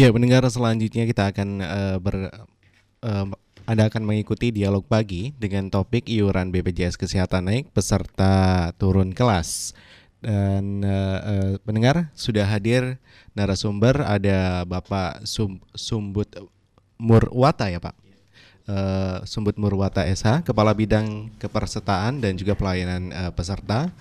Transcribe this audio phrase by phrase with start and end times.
[0.00, 2.32] Ya, pendengar selanjutnya kita akan uh, ber
[3.04, 3.28] uh,
[3.68, 9.76] Anda akan mengikuti dialog pagi dengan topik iuran BPJS Kesehatan naik peserta turun kelas.
[10.24, 12.96] Dan uh, uh, pendengar sudah hadir
[13.36, 16.32] narasumber ada Bapak Sum, Sumbut
[16.96, 17.92] Murwata ya Pak.
[18.64, 23.92] Uh, Sumbut Murwata SH, Kepala Bidang Kepersertaan dan juga Pelayanan uh, Peserta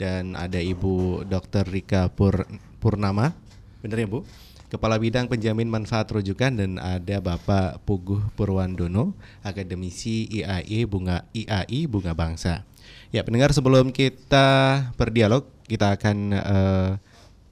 [0.00, 1.68] dan ada Ibu Dr.
[1.68, 2.48] Rika Pur
[2.80, 3.36] Purnama.
[3.84, 4.24] Benar ya Bu?
[4.72, 9.12] Kepala Bidang Penjamin Manfaat Rujukan dan ada Bapak Puguh Purwandono,
[9.44, 12.64] akademisi IAI Bunga IAI Bunga Bangsa.
[13.12, 16.90] Ya, pendengar sebelum kita berdialog, kita akan uh,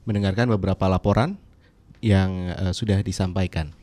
[0.08, 1.36] mendengarkan beberapa laporan
[2.00, 3.76] yang uh, sudah disampaikan.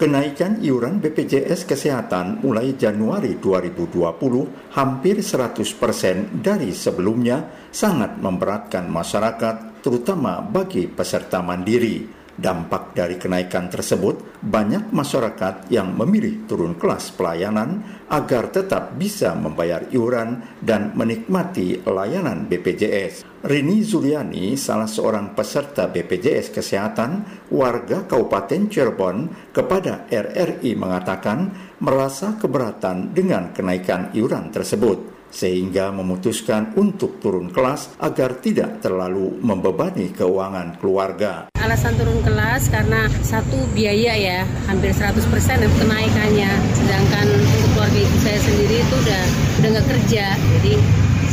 [0.00, 10.40] Kenaikan iuran BPJS Kesehatan mulai Januari 2020 hampir 100% dari sebelumnya sangat memberatkan masyarakat terutama
[10.40, 12.23] bagi peserta mandiri.
[12.34, 19.86] Dampak dari kenaikan tersebut, banyak masyarakat yang memilih turun kelas pelayanan agar tetap bisa membayar
[19.94, 23.22] iuran dan menikmati layanan BPJS.
[23.46, 27.10] Rini Zuliani, salah seorang peserta BPJS Kesehatan
[27.54, 29.16] warga Kabupaten Cirebon,
[29.54, 38.38] kepada RRI mengatakan merasa keberatan dengan kenaikan iuran tersebut sehingga memutuskan untuk turun kelas agar
[38.38, 41.50] tidak terlalu membebani keuangan keluarga.
[41.58, 45.18] Alasan turun kelas karena satu biaya ya hampir 100%
[45.58, 49.22] kenaikannya, sedangkan untuk keluarga ibu saya sendiri itu udah
[49.58, 50.74] udah nggak kerja, jadi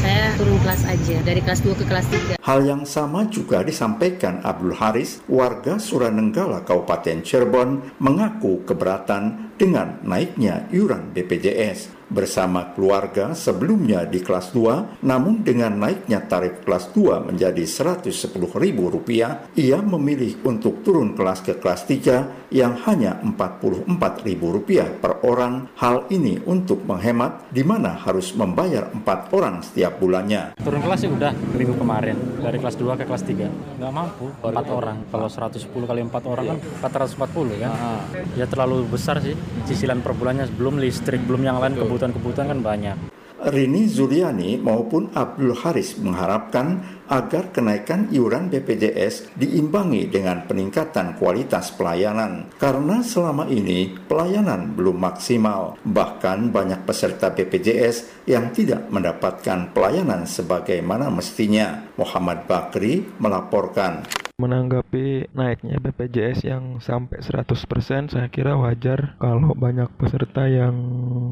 [0.01, 2.41] saya turun kelas aja dari kelas 2 ke kelas 3.
[2.41, 10.65] Hal yang sama juga disampaikan Abdul Haris, warga Suranenggala Kabupaten Cirebon, mengaku keberatan dengan naiknya
[10.73, 17.63] iuran BPJS bersama keluarga sebelumnya di kelas 2, namun dengan naiknya tarif kelas 2 menjadi
[17.63, 25.71] Rp110.000, ia memilih untuk turun kelas ke kelas 3 yang hanya Rp44.000 per orang.
[25.79, 30.59] Hal ini untuk menghemat di mana harus membayar 4 orang setiap bulannya.
[30.59, 33.79] Turun kelas sih udah minggu kemarin dari kelas 2 ke kelas 3.
[33.79, 34.97] Nggak mampu 4 orang.
[35.07, 36.57] Kalau 110 kali 4 orang kan
[36.91, 37.71] 440 kan.
[38.35, 39.37] Ya terlalu besar sih
[39.69, 42.97] cicilan per bulannya belum listrik, belum yang lain kebutuhan kebutuhan-kebutuhan kan banyak.
[43.41, 46.77] Rini Zuliani maupun Abdul Haris mengharapkan
[47.09, 55.81] agar kenaikan iuran BPJS diimbangi dengan peningkatan kualitas pelayanan karena selama ini pelayanan belum maksimal.
[55.81, 61.81] Bahkan banyak peserta BPJS yang tidak mendapatkan pelayanan sebagaimana mestinya.
[61.97, 64.05] Muhammad Bakri melaporkan
[64.41, 70.73] Menanggapi naiknya BPJS yang sampai 100% saya kira wajar kalau banyak peserta yang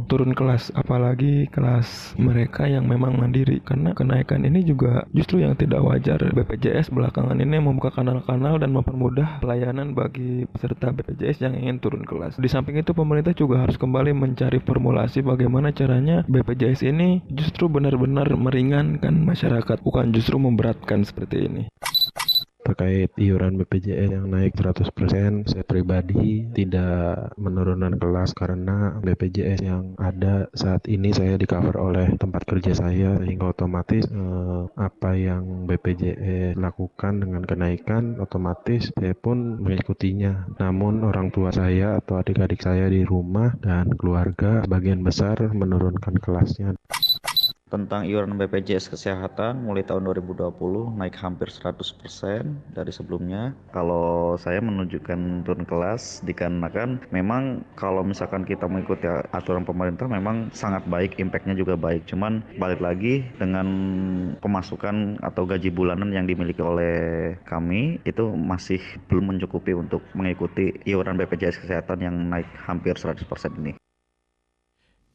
[0.05, 3.65] turun kelas apalagi kelas mereka yang memang mandiri.
[3.65, 6.21] Karena kenaikan ini juga justru yang tidak wajar.
[6.21, 12.37] BPJS belakangan ini membuka kanal-kanal dan mempermudah pelayanan bagi peserta BPJS yang ingin turun kelas.
[12.37, 18.29] Di samping itu pemerintah juga harus kembali mencari formulasi bagaimana caranya BPJS ini justru benar-benar
[18.37, 21.63] meringankan masyarakat bukan justru memberatkan seperti ini
[22.69, 30.45] terkait iuran BPJS yang naik 100% saya pribadi tidak menurunkan kelas karena BPJS yang ada
[30.53, 36.53] saat ini saya di cover oleh tempat kerja saya sehingga otomatis eh, apa yang BPJS
[36.61, 40.61] lakukan dengan kenaikan otomatis saya pun mengikutinya.
[40.61, 46.77] Namun orang tua saya atau adik-adik saya di rumah dan keluarga sebagian besar menurunkan kelasnya
[47.69, 53.53] tentang iuran BPJS Kesehatan mulai tahun 2020 naik hampir 100% dari sebelumnya.
[53.69, 60.83] Kalau saya menunjukkan turun kelas dikarenakan memang kalau misalkan kita mengikuti aturan pemerintah memang sangat
[60.89, 62.09] baik, impactnya juga baik.
[62.09, 63.67] Cuman balik lagi dengan
[64.41, 71.21] pemasukan atau gaji bulanan yang dimiliki oleh kami itu masih belum mencukupi untuk mengikuti iuran
[71.21, 73.21] BPJS Kesehatan yang naik hampir 100%
[73.61, 73.77] ini.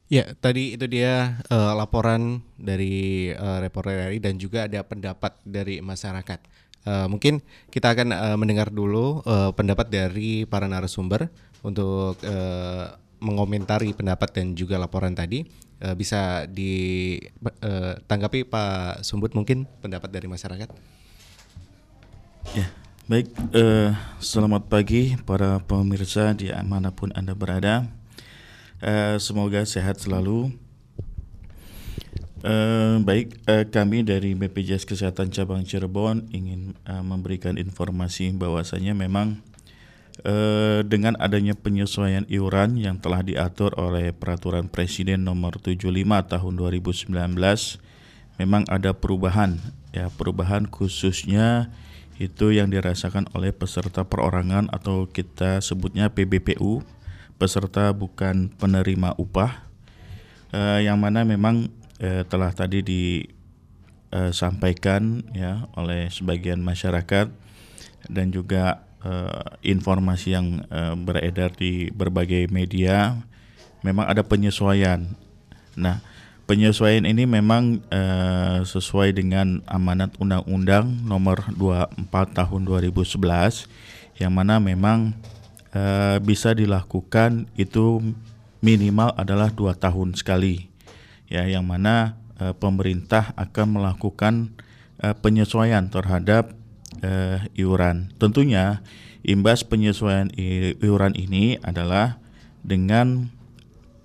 [0.05, 5.81] Ya, tadi itu dia uh, laporan dari uh, reporter RRI dan juga ada pendapat dari
[5.81, 6.39] masyarakat.
[6.85, 7.41] Uh, mungkin
[7.73, 11.33] kita akan uh, mendengar dulu uh, pendapat dari para narasumber
[11.65, 12.85] untuk uh,
[13.17, 15.41] mengomentari pendapat dan juga laporan tadi.
[15.81, 20.69] Uh, bisa ditanggapi uh, Pak Sumbut mungkin pendapat dari masyarakat.
[22.53, 22.69] Ya,
[23.09, 23.33] baik.
[23.57, 28.04] Uh, selamat pagi para pemirsa di mana pun anda berada.
[28.83, 30.51] Uh, semoga sehat selalu.
[32.45, 39.41] Uh, baik, uh, kami dari BPJS Kesehatan Cabang Cirebon ingin uh, memberikan informasi bahwasanya memang
[40.27, 47.15] uh, dengan adanya penyesuaian iuran yang telah diatur oleh Peraturan Presiden Nomor 75 Tahun 2019,
[48.37, 49.57] memang ada perubahan,
[49.95, 51.73] ya perubahan khususnya
[52.19, 56.85] itu yang dirasakan oleh peserta perorangan atau kita sebutnya PBPU,
[57.35, 59.67] peserta bukan penerima upah,
[60.55, 62.83] eh, yang mana memang eh, telah tadi
[64.11, 67.29] disampaikan ya oleh sebagian masyarakat
[68.07, 73.19] dan juga eh, informasi yang eh, beredar di berbagai media,
[73.83, 75.15] memang ada penyesuaian.
[75.75, 76.15] Nah
[76.45, 82.05] Penyesuaian ini memang uh, sesuai dengan amanat Undang-Undang Nomor 24
[82.37, 83.65] Tahun 2011
[84.21, 85.17] yang mana memang
[85.75, 88.15] uh, bisa dilakukan itu
[88.63, 90.71] minimal adalah dua tahun sekali
[91.29, 94.55] ya yang mana uh, pemerintah akan melakukan
[95.03, 96.55] uh, penyesuaian terhadap
[97.03, 98.15] uh, iuran.
[98.17, 98.81] Tentunya
[99.25, 100.31] imbas penyesuaian
[100.79, 102.21] iuran ini adalah
[102.65, 103.29] dengan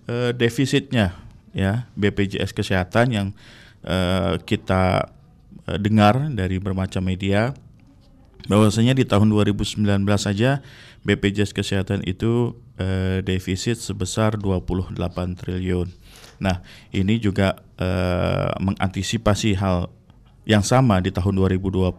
[0.09, 1.17] uh, defisitnya
[1.53, 3.29] ya BPJS Kesehatan yang
[3.85, 5.13] uh, kita
[5.69, 7.53] uh, dengar dari bermacam media
[8.49, 9.85] bahwasanya di tahun 2019
[10.17, 10.65] saja
[11.01, 14.97] BPJS Kesehatan itu uh, defisit sebesar 28
[15.37, 15.89] triliun.
[16.41, 16.61] Nah,
[16.93, 19.89] ini juga uh, mengantisipasi hal
[20.49, 21.95] yang sama di tahun 2020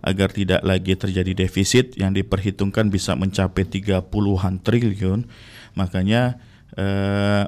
[0.00, 5.26] agar tidak lagi terjadi defisit yang diperhitungkan bisa mencapai 30-an triliun.
[5.74, 6.40] Makanya
[6.78, 7.44] uh,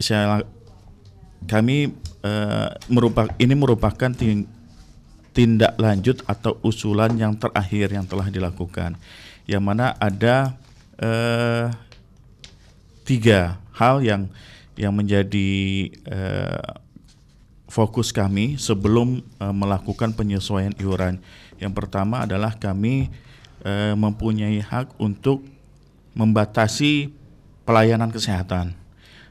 [0.00, 0.42] saya
[1.44, 1.92] kami
[2.24, 4.10] uh, merupakan ini merupakan
[5.30, 8.98] tindak lanjut atau usulan yang terakhir yang telah dilakukan,
[9.50, 10.54] yang mana ada
[11.02, 11.74] uh,
[13.02, 14.30] tiga hal yang
[14.78, 15.50] yang menjadi
[16.06, 16.78] uh,
[17.66, 21.18] fokus kami sebelum uh, melakukan penyesuaian iuran.
[21.58, 23.10] Yang pertama adalah kami
[23.66, 25.42] uh, mempunyai hak untuk
[26.14, 27.10] membatasi
[27.66, 28.78] pelayanan kesehatan.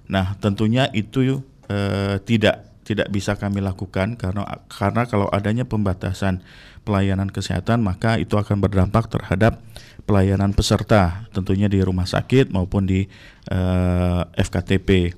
[0.10, 6.42] Nah, tentunya itu eh, tidak tidak bisa kami lakukan karena karena kalau adanya pembatasan
[6.82, 9.62] pelayanan kesehatan maka itu akan berdampak terhadap
[10.10, 13.06] pelayanan peserta tentunya di rumah sakit maupun di
[13.54, 15.14] eh, FKTP.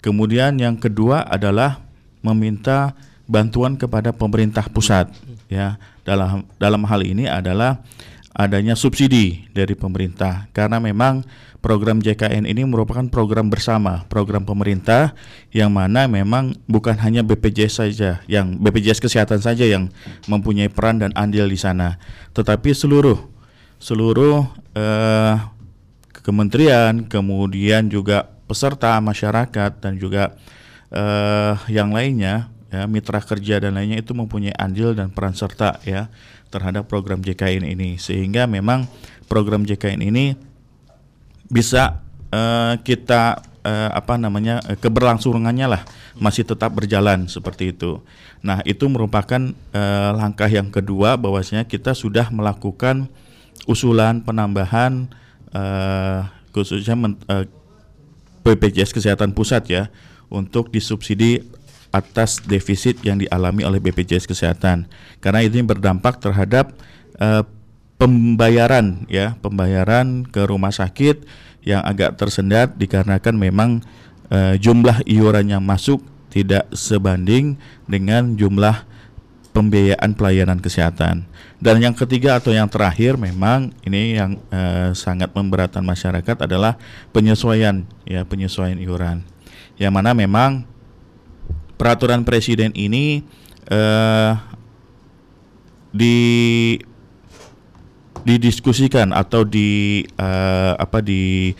[0.00, 1.84] Kemudian yang kedua adalah
[2.24, 2.96] meminta
[3.28, 5.12] bantuan kepada pemerintah pusat
[5.52, 5.76] ya.
[6.08, 7.84] Dalam dalam hal ini adalah
[8.32, 10.48] adanya subsidi dari pemerintah.
[10.56, 11.22] Karena memang
[11.60, 15.12] program JKN ini merupakan program bersama, program pemerintah
[15.52, 19.92] yang mana memang bukan hanya BPJS saja, yang BPJS kesehatan saja yang
[20.26, 22.00] mempunyai peran dan andil di sana,
[22.32, 23.29] tetapi seluruh
[23.80, 24.44] seluruh
[24.76, 25.34] eh,
[26.20, 30.36] kementerian, kemudian juga peserta masyarakat dan juga
[30.92, 36.06] eh, yang lainnya ya mitra kerja dan lainnya itu mempunyai andil dan peran serta ya
[36.54, 38.86] terhadap program JKN ini sehingga memang
[39.26, 40.38] program JKN ini
[41.50, 41.98] bisa
[42.30, 45.82] uh, kita uh, apa namanya keberlangsungannya lah
[46.14, 47.98] masih tetap berjalan seperti itu.
[48.46, 53.10] Nah itu merupakan uh, langkah yang kedua bahwasanya kita sudah melakukan
[53.68, 55.10] usulan penambahan
[55.52, 57.44] uh, khususnya men, uh,
[58.40, 59.82] BPJS Kesehatan Pusat ya
[60.32, 61.44] untuk disubsidi
[61.90, 64.86] atas defisit yang dialami oleh BPJS Kesehatan.
[65.18, 66.72] Karena ini berdampak terhadap
[67.18, 67.42] uh,
[68.00, 71.28] pembayaran ya pembayaran ke rumah sakit
[71.60, 73.70] yang agak tersendat dikarenakan memang
[74.32, 76.00] uh, jumlah iuran yang masuk
[76.32, 78.88] tidak sebanding dengan jumlah
[79.50, 81.26] pembiayaan pelayanan kesehatan.
[81.60, 86.78] Dan yang ketiga atau yang terakhir memang ini yang uh, sangat memberatkan masyarakat adalah
[87.10, 89.26] penyesuaian ya penyesuaian iuran.
[89.76, 90.64] Yang mana memang
[91.76, 93.26] peraturan presiden ini
[93.68, 94.38] uh,
[95.90, 96.18] di
[98.20, 101.56] didiskusikan atau di uh, apa di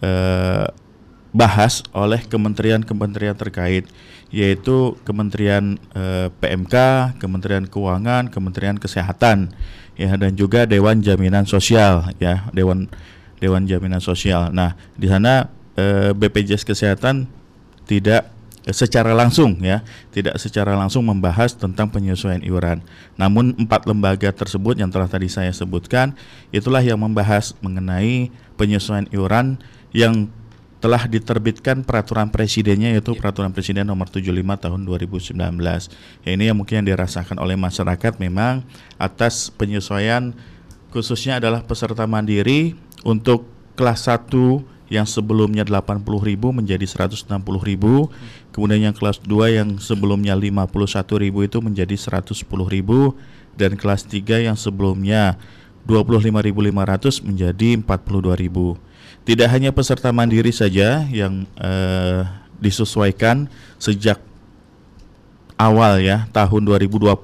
[0.00, 0.66] uh,
[1.34, 3.90] bahas oleh kementerian-kementerian terkait
[4.34, 6.74] yaitu Kementerian uh, PMK,
[7.22, 9.54] Kementerian Keuangan, Kementerian Kesehatan
[9.94, 12.90] ya dan juga Dewan Jaminan Sosial ya, Dewan
[13.38, 14.50] Dewan Jaminan Sosial.
[14.50, 17.30] Nah, di sana uh, BPJS Kesehatan
[17.86, 18.34] tidak
[18.74, 22.82] secara langsung ya, tidak secara langsung membahas tentang penyesuaian iuran.
[23.14, 26.16] Namun empat lembaga tersebut yang telah tadi saya sebutkan
[26.50, 29.62] itulah yang membahas mengenai penyesuaian iuran
[29.94, 30.26] yang
[30.84, 33.24] telah diterbitkan peraturan presidennya yaitu ya.
[33.24, 34.28] peraturan presiden nomor 75
[34.68, 35.32] tahun 2019.
[36.28, 38.60] Ya, ini yang mungkin yang dirasakan oleh masyarakat memang
[39.00, 40.36] atas penyesuaian
[40.92, 43.48] khususnya adalah peserta mandiri untuk
[43.80, 44.28] kelas 1
[44.92, 46.04] yang sebelumnya 80.000
[46.52, 48.52] menjadi 160.000.
[48.52, 52.44] Kemudian yang kelas 2 yang sebelumnya 51.000 itu menjadi 110.000
[53.56, 55.40] dan kelas 3 yang sebelumnya
[55.88, 58.93] 25.500 menjadi 42.000.
[59.24, 62.28] Tidak hanya peserta mandiri saja yang eh,
[62.60, 63.48] disesuaikan
[63.80, 64.20] sejak
[65.56, 67.14] awal ya tahun 2020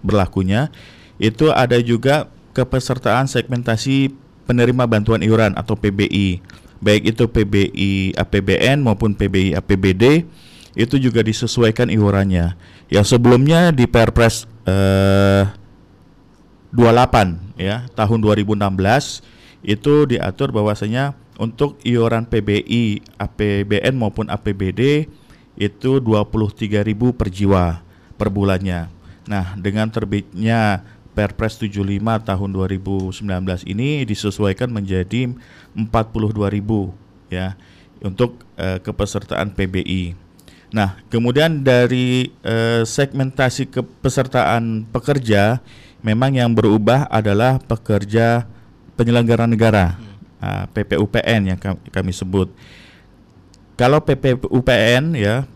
[0.00, 0.72] berlakunya
[1.18, 6.38] itu ada juga kepesertaan segmentasi penerima bantuan iuran atau PBI,
[6.78, 10.28] baik itu PBI APBN maupun PBI APBD
[10.74, 12.58] itu juga disesuaikan iurannya.
[12.90, 15.46] Yang sebelumnya di Perpres eh,
[16.74, 19.22] 28 ya tahun 2016
[19.64, 25.10] itu diatur bahwasanya untuk iuran PBI, APBN maupun APBD
[25.54, 27.82] itu 23.000 per jiwa
[28.14, 28.90] per bulannya.
[29.26, 33.22] Nah, dengan terbitnya Perpres 75 tahun 2019
[33.70, 35.30] ini disesuaikan menjadi
[35.78, 35.86] 42.000
[37.30, 37.54] ya
[38.02, 40.18] untuk uh, kepesertaan PBI.
[40.74, 45.62] Nah, kemudian dari uh, segmentasi kepesertaan pekerja
[46.02, 48.50] memang yang berubah adalah pekerja
[48.98, 50.03] penyelenggara negara.
[50.44, 51.58] Uh, PPUPN yang
[51.88, 52.52] kami sebut.
[53.80, 55.48] Kalau PPUPN ya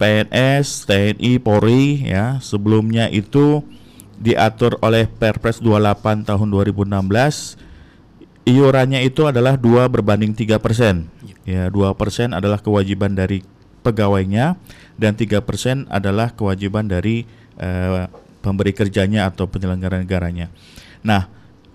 [0.00, 3.60] PNS, TNI, Polri ya sebelumnya itu
[4.16, 7.60] diatur oleh Perpres 28 tahun 2016
[8.42, 11.06] iurannya itu adalah dua berbanding tiga persen
[11.46, 13.46] ya dua persen adalah kewajiban dari
[13.82, 14.58] pegawainya
[14.98, 17.26] dan tiga persen adalah kewajiban dari
[17.58, 18.06] uh,
[18.42, 20.50] pemberi kerjanya atau penyelenggara negaranya.
[21.06, 21.30] Nah,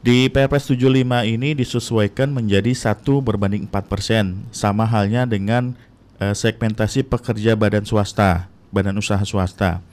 [0.07, 5.75] di Perpres 75 ini disesuaikan menjadi satu berbanding empat persen, sama halnya dengan
[6.23, 9.83] uh, segmentasi pekerja badan swasta, badan usaha swasta.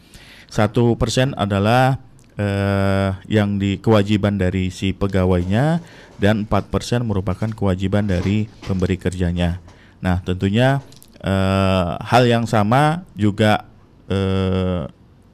[0.46, 1.98] Satu persen adalah
[2.38, 5.82] uh, yang di kewajiban dari si pegawainya
[6.22, 9.58] dan empat persen merupakan kewajiban dari pemberi kerjanya.
[9.98, 10.78] Nah, tentunya
[11.26, 13.66] uh, hal yang sama juga
[14.06, 14.86] uh,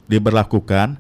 [0.08, 0.96] diberlakukan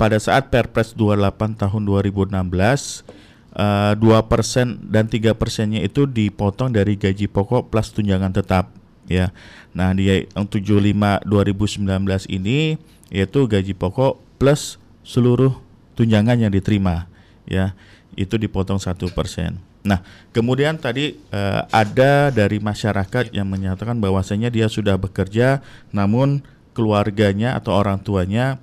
[0.00, 6.96] pada saat Perpres 28 tahun 2016 uh, 2 persen dan tiga persennya itu dipotong dari
[6.96, 8.72] gaji pokok plus tunjangan tetap
[9.04, 9.28] ya.
[9.76, 11.84] Nah di yang 75 2019
[12.32, 12.80] ini
[13.12, 15.52] yaitu gaji pokok plus seluruh
[16.00, 17.04] tunjangan yang diterima
[17.44, 17.76] ya
[18.16, 19.60] itu dipotong satu persen.
[19.80, 20.04] Nah,
[20.36, 26.44] kemudian tadi uh, ada dari masyarakat yang menyatakan bahwasanya dia sudah bekerja, namun
[26.76, 28.60] keluarganya atau orang tuanya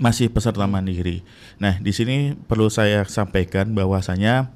[0.00, 1.20] masih peserta mandiri.
[1.60, 4.48] Nah, di sini perlu saya sampaikan bahwasanya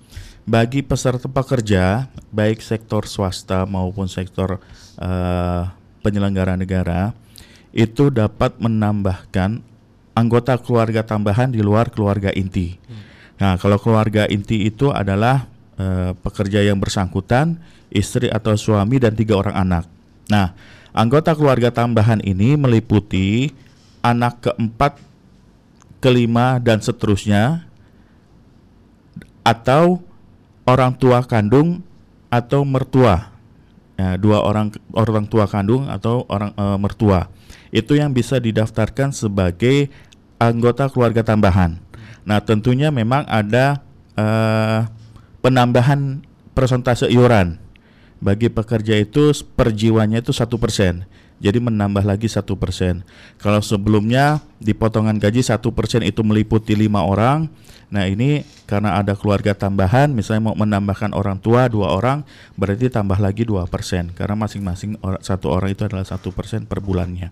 [0.49, 4.59] bagi peserta pekerja, baik sektor swasta maupun sektor
[4.99, 5.63] uh,
[6.01, 7.13] penyelenggara negara,
[7.77, 9.61] itu dapat menambahkan
[10.15, 12.79] anggota keluarga tambahan di luar keluarga inti.
[12.87, 13.03] Hmm.
[13.35, 17.59] Nah, kalau keluarga inti itu adalah e, pekerja yang bersangkutan,
[17.91, 19.85] istri atau suami dan tiga orang anak.
[20.31, 20.55] Nah,
[20.95, 23.51] anggota keluarga tambahan ini meliputi
[24.07, 25.03] anak keempat,
[26.05, 27.65] kelima dan seterusnya,
[29.41, 30.05] atau
[30.69, 31.81] orang tua kandung
[32.29, 33.33] atau mertua.
[33.95, 37.31] Ya, dua orang orang tua kandung atau orang e, mertua
[37.75, 39.91] itu yang bisa didaftarkan sebagai
[40.39, 41.83] anggota keluarga tambahan.
[42.23, 43.83] Nah, tentunya memang ada
[44.15, 44.87] uh,
[45.43, 46.23] penambahan
[46.55, 47.59] persentase iuran
[48.23, 51.03] bagi pekerja itu per jiwanya itu satu persen.
[51.45, 53.05] Jadi menambah lagi satu persen.
[53.37, 57.53] Kalau sebelumnya di potongan gaji satu persen itu meliputi lima orang,
[57.93, 62.25] nah ini karena ada keluarga tambahan, misalnya mau menambahkan orang tua dua orang,
[62.57, 64.09] berarti tambah lagi dua persen.
[64.17, 67.29] Karena masing-masing satu orang itu adalah satu persen per bulannya.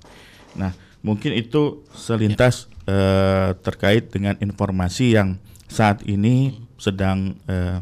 [0.60, 5.40] Nah, mungkin itu selintas uh, terkait dengan informasi yang
[5.72, 7.80] saat ini sedang uh,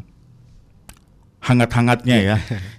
[1.41, 2.37] hangat-hangatnya ya,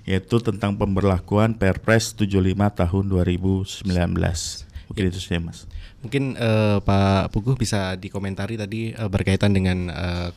[0.09, 3.85] yaitu tentang pemberlakuan Perpres 75 tahun 2019.
[3.85, 5.09] Mungkin ya.
[5.11, 5.67] itu saja, Mas.
[6.03, 10.29] Mungkin uh, Pak Puguh bisa dikomentari tadi uh, berkaitan dengan uh,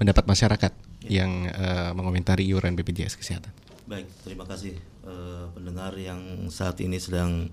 [0.00, 0.72] pendapat masyarakat
[1.04, 1.24] ya.
[1.24, 3.52] yang uh, mengomentari iuran BPJS Kesehatan.
[3.84, 7.52] Baik, terima kasih uh, pendengar yang saat ini sedang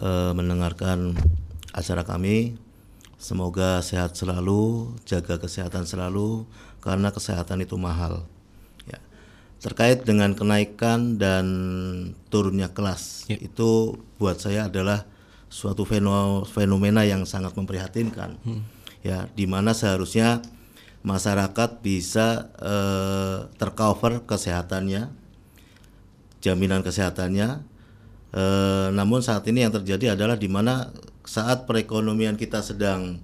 [0.00, 1.14] uh, mendengarkan
[1.76, 2.58] acara kami
[3.18, 6.46] Semoga sehat selalu, jaga kesehatan selalu,
[6.78, 8.22] karena kesehatan itu mahal.
[9.58, 11.46] Terkait dengan kenaikan dan
[12.30, 13.34] turunnya kelas, ya.
[13.42, 15.02] itu buat saya adalah
[15.50, 15.82] suatu
[16.46, 18.38] fenomena yang sangat memprihatinkan.
[18.46, 18.62] Hmm.
[19.02, 20.46] Ya, di mana seharusnya
[21.02, 25.10] masyarakat bisa eh, tercover kesehatannya,
[26.38, 27.48] jaminan kesehatannya.
[28.30, 30.94] Eh, namun saat ini yang terjadi adalah di mana
[31.28, 33.20] saat perekonomian kita sedang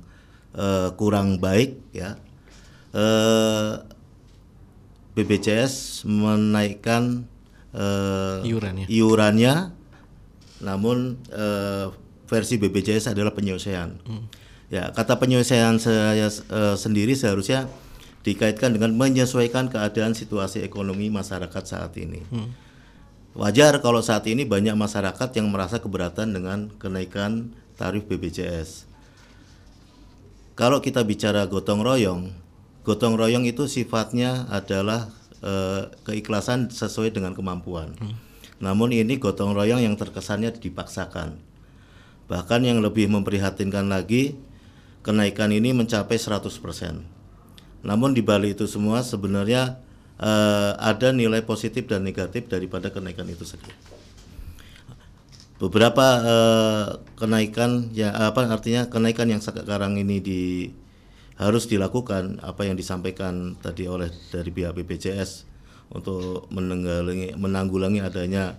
[0.52, 2.20] uh, kurang baik ya
[2.92, 3.72] eh,
[5.14, 7.26] BPJS menaikkan
[7.75, 8.87] uh, iurannya.
[8.90, 9.54] iurannya
[10.62, 11.94] namun uh,
[12.26, 14.25] versi BPJS adalah penyelesaian hmm.
[14.75, 17.71] ya kata penyelesaian saya uh, sendiri seharusnya
[18.25, 22.49] dikaitkan dengan menyesuaikan keadaan situasi ekonomi masyarakat saat ini hmm.
[23.38, 28.87] wajar kalau saat ini banyak masyarakat yang merasa keberatan dengan kenaikan tarif BPJS.
[30.54, 32.30] Kalau kita bicara gotong royong,
[32.84, 35.08] gotong royong itu sifatnya adalah
[35.40, 37.96] eh, keikhlasan sesuai dengan kemampuan.
[38.60, 41.40] Namun ini gotong royong yang terkesannya dipaksakan.
[42.28, 44.36] Bahkan yang lebih memprihatinkan lagi,
[45.04, 46.48] kenaikan ini mencapai 100%.
[47.84, 49.80] Namun di balik itu semua sebenarnya
[50.20, 53.76] eh, ada nilai positif dan negatif daripada kenaikan itu sendiri.
[55.60, 56.86] Beberapa eh,
[57.16, 60.42] kenaikan ya apa artinya kenaikan yang sekarang ini di
[61.34, 65.50] harus dilakukan apa yang disampaikan tadi oleh dari pihak BPJS
[65.90, 68.54] untuk menanggulangi menanggulangi adanya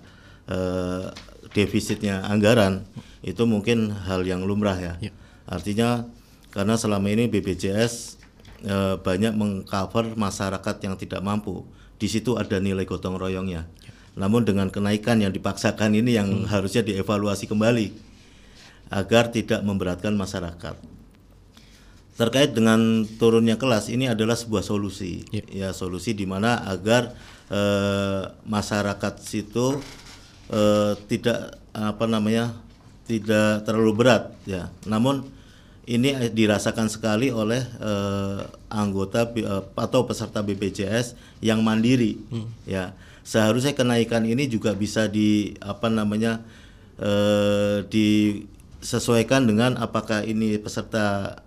[0.52, 1.08] eh,
[1.56, 2.84] defisitnya anggaran
[3.24, 4.94] itu mungkin hal yang lumrah ya.
[5.00, 5.16] Ya.
[5.48, 6.04] Artinya
[6.52, 8.20] karena selama ini BPJS
[8.68, 11.64] eh, banyak mengcover masyarakat yang tidak mampu.
[11.96, 13.72] Di situ ada nilai gotong royongnya.
[14.20, 17.92] Namun dengan kenaikan yang dipaksakan ini yang harusnya dievaluasi kembali
[18.92, 20.95] agar tidak memberatkan masyarakat.
[22.16, 25.28] Terkait dengan turunnya kelas ini adalah sebuah solusi.
[25.52, 27.12] Ya, solusi di mana agar
[27.52, 29.84] eh, masyarakat situ
[30.52, 32.64] eh, tidak apa namanya?
[33.06, 34.74] tidak terlalu berat ya.
[34.90, 35.30] Namun
[35.86, 38.42] ini dirasakan sekali oleh eh,
[38.74, 41.14] anggota eh, atau peserta BPJS
[41.46, 42.18] yang mandiri
[42.66, 46.42] ya seharusnya kenaikan ini juga bisa di apa namanya
[46.98, 51.38] eh, disesuaikan dengan apakah ini peserta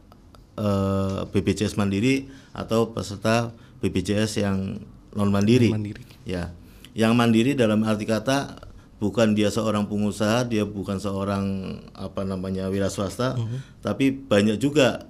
[0.59, 4.83] eh, BPJS mandiri atau peserta BPJS yang
[5.15, 6.03] non mandiri Mandiri.
[6.27, 6.51] ya
[6.99, 12.91] yang mandiri dalam arti kata bukan dia seorang pengusaha, dia bukan seorang apa namanya wira
[12.91, 13.39] swasta,
[13.79, 15.07] tapi banyak juga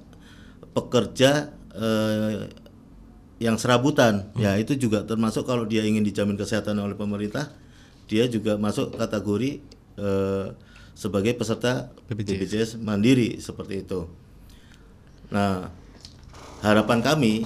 [0.77, 2.53] pekerja eh,
[3.41, 4.29] yang serabutan.
[4.37, 7.49] Ya, itu juga termasuk kalau dia ingin dijamin kesehatan oleh pemerintah,
[8.05, 9.65] dia juga masuk kategori
[9.97, 10.47] eh,
[10.93, 12.29] sebagai peserta BPJS.
[12.37, 14.05] BPJS mandiri seperti itu.
[15.29, 15.69] Nah,
[16.65, 17.45] harapan kami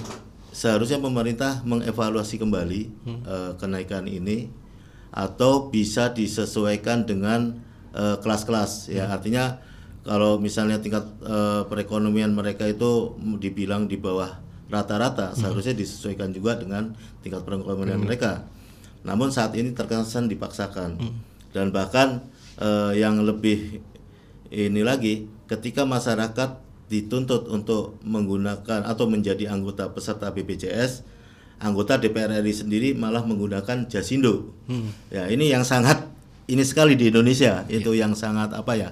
[0.53, 4.47] seharusnya pemerintah mengevaluasi kembali eh, kenaikan ini
[5.13, 7.59] atau bisa disesuaikan dengan
[7.93, 9.11] eh, kelas-kelas ya.
[9.11, 9.59] Artinya
[10.03, 14.43] kalau misalnya tingkat eh, perekonomian mereka itu dibilang di bawah
[14.73, 18.47] rata-rata seharusnya disesuaikan juga dengan tingkat perekonomian mereka.
[19.03, 20.97] Namun saat ini terkesan dipaksakan.
[21.53, 22.25] Dan bahkan
[22.57, 23.83] eh, yang lebih
[24.49, 26.57] ini lagi ketika masyarakat
[26.93, 31.01] dituntut untuk menggunakan atau menjadi anggota peserta BPJS
[31.63, 34.51] anggota DPR RI sendiri malah menggunakan jasindo.
[35.07, 36.05] Ya ini yang sangat
[36.51, 38.89] ini sekali di Indonesia itu yang sangat apa ya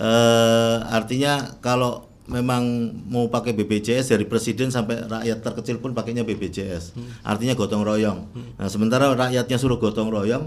[0.00, 6.94] eh artinya kalau memang mau pakai BPJS dari presiden sampai rakyat terkecil pun pakainya BPJS
[7.26, 8.30] artinya gotong royong.
[8.56, 10.46] Nah sementara rakyatnya suruh gotong royong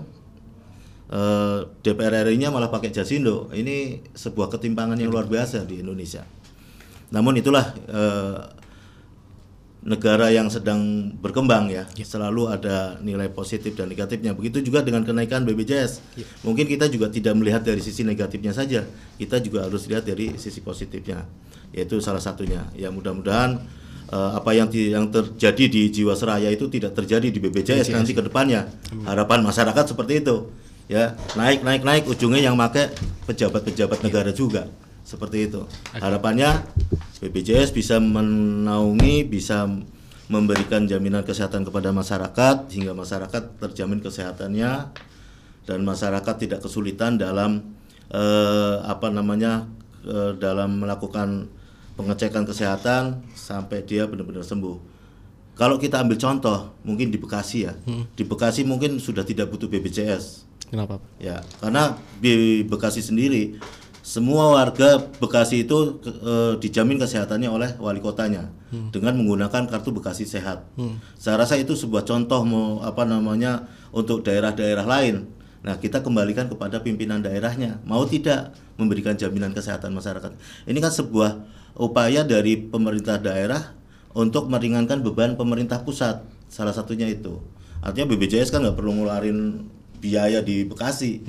[1.11, 3.51] eh, DPR RI-nya malah pakai jasindo.
[3.51, 6.23] Ini sebuah ketimpangan yang luar biasa di Indonesia.
[7.13, 8.37] Namun itulah eh,
[9.83, 14.31] negara yang sedang berkembang ya, selalu ada nilai positif dan negatifnya.
[14.31, 15.99] Begitu juga dengan kenaikan BPJS.
[16.41, 18.87] Mungkin kita juga tidak melihat dari sisi negatifnya saja,
[19.19, 21.27] kita juga harus lihat dari sisi positifnya.
[21.75, 22.63] Yaitu salah satunya.
[22.73, 23.59] Ya mudah-mudahan
[24.07, 28.23] eh, apa yang di- yang terjadi di Jiwasraya itu tidak terjadi di BPJS nanti ke
[28.23, 28.71] depannya.
[29.03, 30.47] Harapan masyarakat seperti itu.
[30.87, 32.91] Ya, naik naik naik ujungnya yang make
[33.25, 34.67] pejabat-pejabat negara juga.
[35.03, 35.67] Seperti itu.
[35.95, 36.63] Harapannya
[37.19, 39.67] BPJS bisa menaungi, bisa
[40.31, 44.71] memberikan jaminan kesehatan kepada masyarakat hingga masyarakat terjamin kesehatannya
[45.67, 47.75] dan masyarakat tidak kesulitan dalam
[48.11, 49.67] eh, apa namanya
[50.07, 51.51] eh, dalam melakukan
[51.99, 54.95] pengecekan kesehatan sampai dia benar-benar sembuh.
[55.53, 57.77] Kalau kita ambil contoh, mungkin di Bekasi ya,
[58.17, 60.49] di Bekasi mungkin sudah tidak butuh BPJS.
[60.73, 60.97] Kenapa?
[61.21, 63.61] Ya, karena di Bekasi sendiri
[64.03, 68.51] semua warga Bekasi itu eh, dijamin kesehatannya oleh wali kotanya
[68.91, 70.67] dengan menggunakan kartu Bekasi Sehat.
[71.15, 75.29] Saya rasa itu sebuah contoh mau apa namanya untuk daerah-daerah lain.
[75.63, 80.35] Nah, kita kembalikan kepada pimpinan daerahnya mau tidak memberikan jaminan kesehatan masyarakat.
[80.67, 81.31] Ini kan sebuah
[81.79, 83.71] upaya dari pemerintah daerah
[84.11, 86.27] untuk meringankan beban pemerintah pusat.
[86.51, 87.39] Salah satunya itu.
[87.79, 89.71] Artinya BPJS kan nggak perlu ngeluarin
[90.03, 91.23] biaya di Bekasi.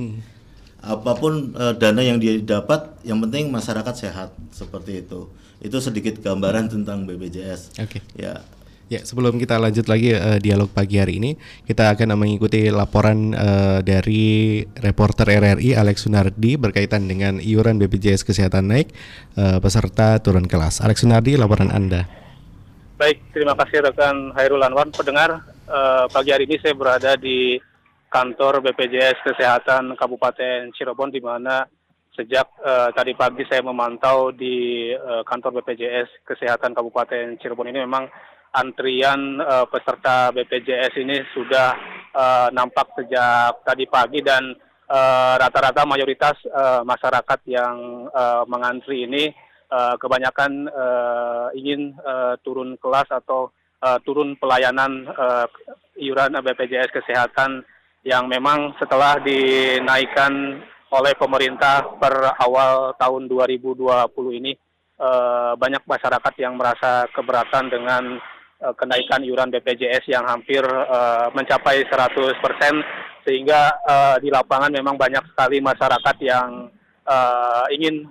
[0.85, 5.33] Apa pun eh, dana yang dia dapat, yang penting masyarakat sehat seperti itu.
[5.65, 7.81] Itu sedikit gambaran tentang BPJS.
[7.81, 8.05] Oke.
[8.13, 8.45] Ya,
[8.93, 13.81] Ya, sebelum kita lanjut lagi eh, dialog pagi hari ini, kita akan mengikuti laporan eh,
[13.81, 18.93] dari reporter RRI Alex Sunardi berkaitan dengan iuran BPJS Kesehatan naik
[19.41, 20.85] eh, peserta turun kelas.
[20.85, 22.05] Alex Sunardi, laporan Anda.
[23.01, 24.85] Baik, terima kasih rekan Hairul Anwar.
[24.93, 27.57] Pendengar, eh, pagi hari ini saya berada di
[28.15, 31.67] kantor BPJS Kesehatan Kabupaten Cirebon di mana
[32.15, 38.07] sejak uh, tadi pagi saya memantau di uh, kantor BPJS Kesehatan Kabupaten Cirebon ini memang
[38.55, 41.75] antrian uh, peserta BPJS ini sudah
[42.15, 44.55] uh, nampak sejak tadi pagi dan
[45.35, 49.35] rata-rata uh, mayoritas uh, masyarakat yang uh, mengantri ini
[49.75, 53.51] uh, kebanyakan uh, ingin uh, turun kelas atau
[53.83, 55.51] uh, turun pelayanan uh,
[55.99, 57.65] iuran BPJS Kesehatan
[58.05, 60.61] yang memang setelah dinaikkan
[60.93, 63.81] oleh pemerintah per awal tahun 2020
[64.39, 64.53] ini
[65.01, 68.21] uh, banyak masyarakat yang merasa keberatan dengan
[68.63, 72.75] uh, kenaikan iuran BPJS yang hampir uh, mencapai 100 persen
[73.25, 73.73] sehingga
[74.21, 76.69] di lapangan memang banyak sekali masyarakat yang
[77.73, 78.05] ingin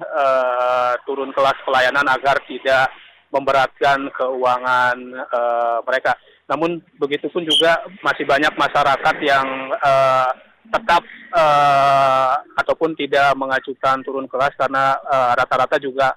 [1.06, 2.90] turun kelas pelayanan agar tidak
[3.30, 4.98] memberatkan keuangan
[5.86, 6.18] mereka.
[6.50, 9.48] Namun begitu pun juga masih banyak masyarakat yang
[9.80, 10.30] uh,
[10.74, 11.04] tetap
[11.36, 14.98] uh, ataupun tidak mengajukan turun kelas karena
[15.38, 16.08] rata-rata uh, juga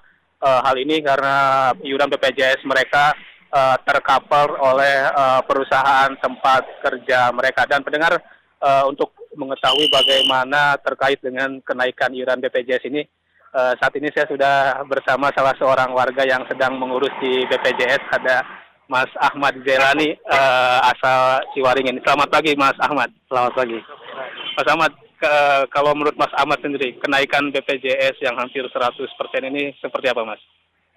[0.41, 3.13] uh, hal ini karena iuran BPJS mereka
[3.51, 7.65] uh, tercover oleh uh, perusahaan tempat kerja mereka.
[7.65, 8.19] Dan pendengar
[8.61, 13.05] uh, untuk mengetahui bagaimana terkait dengan kenaikan iuran BPJS ini
[13.53, 18.01] uh, saat ini saya sudah bersama salah seorang warga yang sedang mengurus di BPJS.
[18.17, 18.35] Ada
[18.87, 21.99] Mas Ahmad Zelani uh, asal Ciwaringin.
[22.07, 23.11] Selamat pagi Mas Ahmad.
[23.27, 23.75] Selamat pagi.
[24.55, 25.33] Mas Ahmad, ke,
[25.75, 28.95] kalau menurut Mas Ahmad sendiri kenaikan BPJS yang hampir 100%
[29.43, 30.39] ini seperti apa Mas?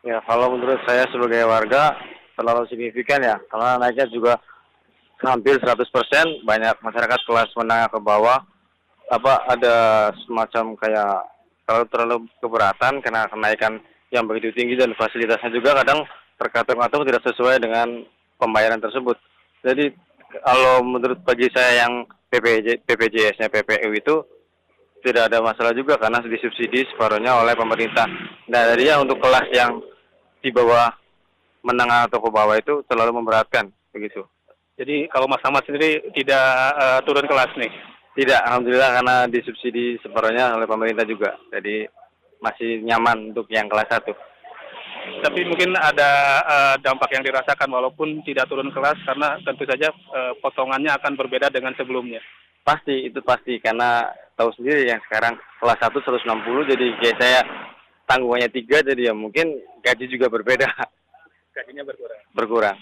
[0.07, 1.98] Ya, kalau menurut saya sebagai warga
[2.38, 4.38] terlalu signifikan ya, karena naiknya juga
[5.20, 8.40] hampir 100%, banyak masyarakat kelas menengah ke bawah,
[9.11, 9.76] apa ada
[10.24, 11.26] semacam kayak
[11.66, 13.83] kalau terlalu keberatan karena kenaikan
[14.14, 16.07] yang begitu tinggi dan fasilitasnya juga kadang
[16.40, 18.00] terkatung-katung tidak sesuai dengan
[18.40, 19.20] pembayaran tersebut.
[19.61, 19.92] Jadi
[20.40, 24.16] kalau menurut bagi saya yang PPJ, PPJS-nya PPU itu
[25.05, 28.09] tidak ada masalah juga karena disubsidi separuhnya oleh pemerintah.
[28.48, 29.81] Nah, jadi untuk kelas yang
[30.40, 30.88] di bawah
[31.61, 34.24] menengah atau ke bawah itu terlalu memberatkan begitu.
[34.81, 36.40] Jadi kalau Mas Ahmad sendiri tidak
[36.81, 37.68] uh, turun kelas nih?
[38.16, 41.37] Tidak, alhamdulillah karena disubsidi separuhnya oleh pemerintah juga.
[41.53, 41.85] Jadi
[42.40, 44.16] masih nyaman untuk yang kelas satu.
[45.20, 46.10] Tapi mungkin ada
[46.44, 51.52] uh, dampak yang dirasakan walaupun tidak turun kelas karena tentu saja uh, potongannya akan berbeda
[51.52, 52.20] dengan sebelumnya.
[52.60, 57.40] Pasti, itu pasti karena tahu sendiri yang sekarang kelas 1 160 jadi kayak saya
[58.08, 60.68] tanggungannya tiga jadi ya mungkin gaji juga berbeda.
[61.56, 62.20] Gajinya berkurang.
[62.32, 62.76] Berkurang.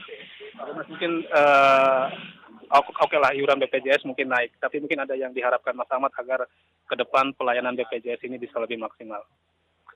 [0.58, 2.04] Mas mungkin uh,
[2.74, 6.44] oke okay lah iuran BPJS mungkin naik, tapi mungkin ada yang diharapkan Mas Ahmad agar
[6.88, 9.24] ke depan pelayanan BPJS ini bisa lebih maksimal.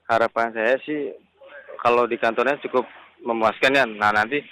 [0.07, 1.13] Harapan saya sih
[1.79, 2.85] kalau di kantornya cukup
[3.23, 3.85] memuaskan ya.
[3.87, 4.43] Nah nanti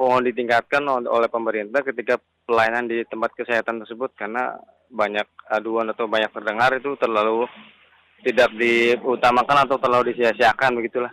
[0.00, 4.58] mohon ditingkatkan oleh pemerintah ketika pelayanan di tempat kesehatan tersebut karena
[4.90, 7.48] banyak aduan atau banyak terdengar itu terlalu
[8.24, 11.12] tidak diutamakan atau terlalu disia-siakan begitulah.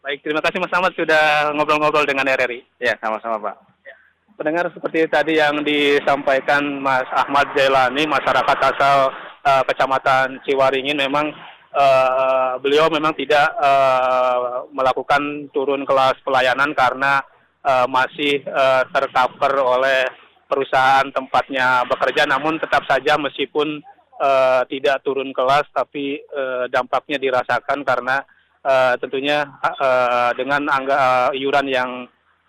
[0.00, 2.64] Baik, terima kasih Mas Ahmad sudah ngobrol-ngobrol dengan RRI.
[2.80, 3.56] Ya, sama-sama Pak.
[4.40, 9.12] Pendengar seperti tadi yang disampaikan Mas Ahmad Jailani, masyarakat asal
[9.44, 11.28] uh, Kecamatan Ciwaringin memang
[11.74, 17.22] uh, beliau memang tidak uh, melakukan turun kelas pelayanan karena
[17.62, 20.02] uh, masih uh, tercover oleh
[20.50, 23.78] perusahaan tempatnya bekerja, namun tetap saja meskipun
[24.18, 28.26] uh, tidak turun kelas, tapi uh, dampaknya dirasakan karena
[28.66, 31.90] uh, tentunya uh, dengan angka uh, iuran yang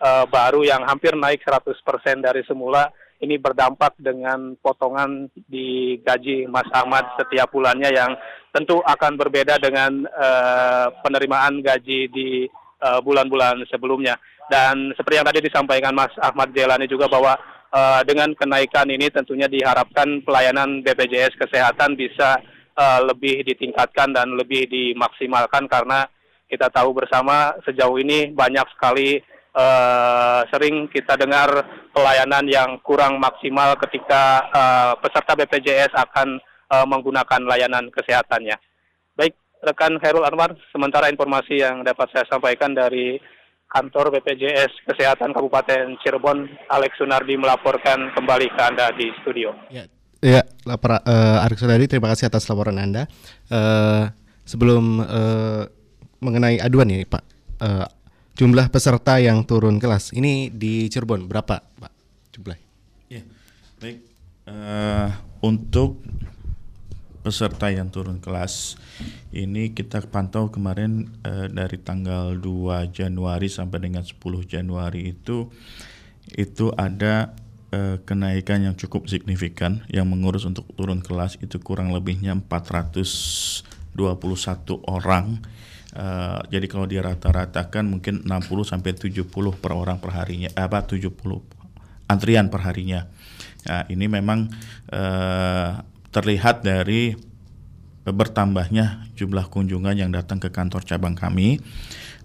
[0.02, 1.78] uh, baru yang hampir naik 100%
[2.18, 2.90] dari semula
[3.22, 8.18] ini berdampak dengan potongan di gaji Mas Ahmad setiap bulannya yang
[8.52, 12.46] tentu akan berbeda dengan uh, penerimaan gaji di
[12.82, 14.18] bulan-bulan uh, sebelumnya.
[14.50, 17.38] Dan seperti yang tadi disampaikan Mas Ahmad Jelani juga bahwa
[17.72, 22.36] uh, dengan kenaikan ini tentunya diharapkan pelayanan BPJS Kesehatan bisa
[22.76, 26.04] uh, lebih ditingkatkan dan lebih dimaksimalkan karena
[26.52, 29.24] kita tahu bersama sejauh ini banyak sekali
[29.56, 31.64] uh, sering kita dengar
[31.96, 36.36] pelayanan yang kurang maksimal ketika uh, peserta BPJS akan
[36.72, 38.56] uh, menggunakan layanan kesehatannya.
[39.12, 43.20] Baik, rekan Herul Anwar, sementara informasi yang dapat saya sampaikan dari
[43.68, 49.52] kantor BPJS Kesehatan Kabupaten Cirebon, Alex Sunardi melaporkan kembali ke Anda di studio.
[49.72, 49.84] Ya,
[50.22, 53.10] Ya, lapor uh, Arik Sudari, terima kasih atas laporan Anda.
[53.50, 54.06] Uh,
[54.46, 55.66] sebelum uh,
[56.22, 57.26] mengenai aduan ini, Pak,
[57.58, 57.90] uh,
[58.38, 61.92] jumlah peserta yang turun kelas ini di Cirebon berapa, Pak?
[62.38, 62.54] Jumlah?
[63.10, 63.26] Ya,
[63.82, 63.98] baik.
[64.46, 65.10] Uh,
[65.42, 65.98] untuk
[67.22, 68.76] peserta yang turun kelas
[69.30, 75.48] ini kita pantau kemarin uh, dari tanggal 2 Januari sampai dengan 10 Januari itu
[76.32, 77.34] itu ada
[77.74, 84.80] eh, kenaikan yang cukup signifikan yang mengurus untuk turun kelas itu kurang lebihnya 400 21
[84.88, 85.40] orang.
[85.92, 89.28] Uh, jadi kalau dirata-ratakan mungkin 60 sampai 70
[89.60, 91.12] per orang per harinya apa 70
[92.08, 93.12] antrian per harinya.
[93.68, 94.48] Nah, ini memang
[94.88, 97.16] uh, terlihat dari
[98.04, 101.58] bertambahnya jumlah kunjungan yang datang ke kantor cabang kami.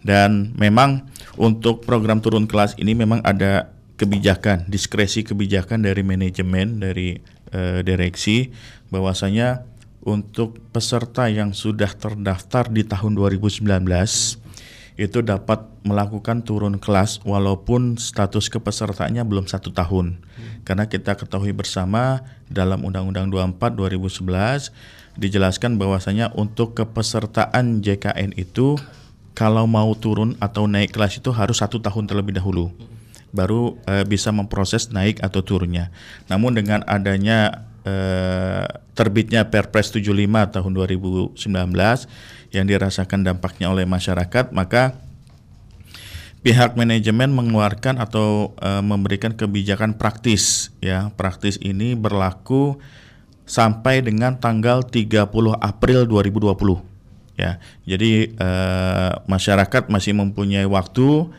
[0.04, 7.17] Dan memang untuk program turun kelas ini memang ada kebijakan diskresi kebijakan dari manajemen dari
[7.50, 8.54] uh, direksi
[8.93, 9.65] bahwasanya
[10.06, 13.65] untuk peserta yang sudah terdaftar di tahun 2019
[14.97, 20.65] itu dapat melakukan turun kelas walaupun status kepesertaannya belum satu tahun hmm.
[20.65, 24.73] karena kita ketahui bersama dalam Undang-Undang 24 2011
[25.21, 28.77] dijelaskan bahwasanya untuk kepesertaan JKN itu
[29.38, 32.73] kalau mau turun atau naik kelas itu harus satu tahun terlebih dahulu
[33.38, 35.91] baru e, bisa memproses naik atau turunnya.
[36.31, 38.65] Namun dengan adanya Eh,
[38.97, 41.38] terbitnya Perpres 75 tahun 2019
[42.50, 44.97] yang dirasakan dampaknya oleh masyarakat, maka
[46.41, 51.13] pihak manajemen mengeluarkan atau e, memberikan kebijakan praktis ya.
[51.13, 52.82] Praktis ini berlaku
[53.45, 55.30] sampai dengan tanggal 30
[55.62, 57.62] April 2020 ya.
[57.86, 58.50] Jadi e,
[59.30, 61.30] masyarakat masih mempunyai waktu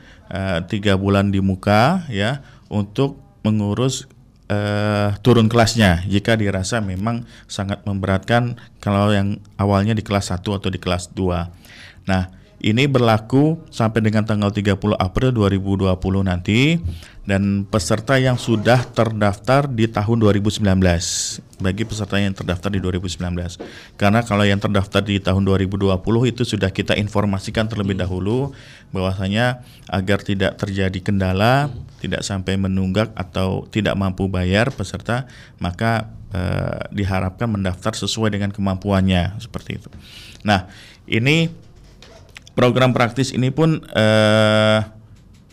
[0.68, 4.04] tiga bulan di muka ya untuk mengurus
[4.48, 10.68] uh, turun kelasnya jika dirasa memang sangat memberatkan kalau yang awalnya di kelas 1 atau
[10.68, 12.08] di kelas 2.
[12.08, 15.94] Nah, ini berlaku sampai dengan tanggal 30 April 2020
[16.26, 16.82] nanti
[17.22, 20.64] dan peserta yang sudah terdaftar di tahun 2019
[21.58, 23.60] bagi peserta yang terdaftar di 2019.
[23.94, 25.92] Karena kalau yang terdaftar di tahun 2020
[26.30, 28.50] itu sudah kita informasikan terlebih dahulu
[28.90, 31.70] bahwasanya agar tidak terjadi kendala,
[32.02, 35.28] tidak sampai menunggak atau tidak mampu bayar peserta,
[35.62, 39.90] maka eh, diharapkan mendaftar sesuai dengan kemampuannya seperti itu.
[40.46, 40.70] Nah,
[41.04, 41.67] ini
[42.58, 44.80] program praktis ini pun eh,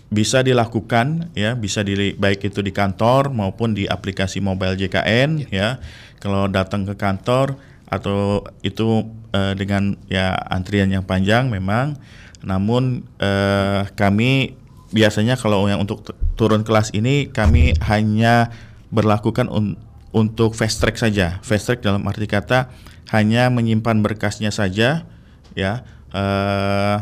[0.09, 1.53] bisa dilakukan ya.
[1.53, 5.69] Bisa di baik itu di kantor maupun di aplikasi mobile JKN ya, ya.
[6.17, 9.05] kalau datang ke kantor atau itu
[9.37, 11.93] eh, dengan ya antrian yang panjang memang.
[12.41, 14.57] Namun eh, kami
[14.89, 18.49] biasanya kalau yang untuk turun kelas ini kami hanya
[18.89, 19.77] berlakukan un
[20.09, 21.37] untuk fast track saja.
[21.45, 22.73] Fast track dalam arti kata
[23.13, 25.05] hanya menyimpan berkasnya saja
[25.53, 25.85] ya
[26.15, 26.97] uh,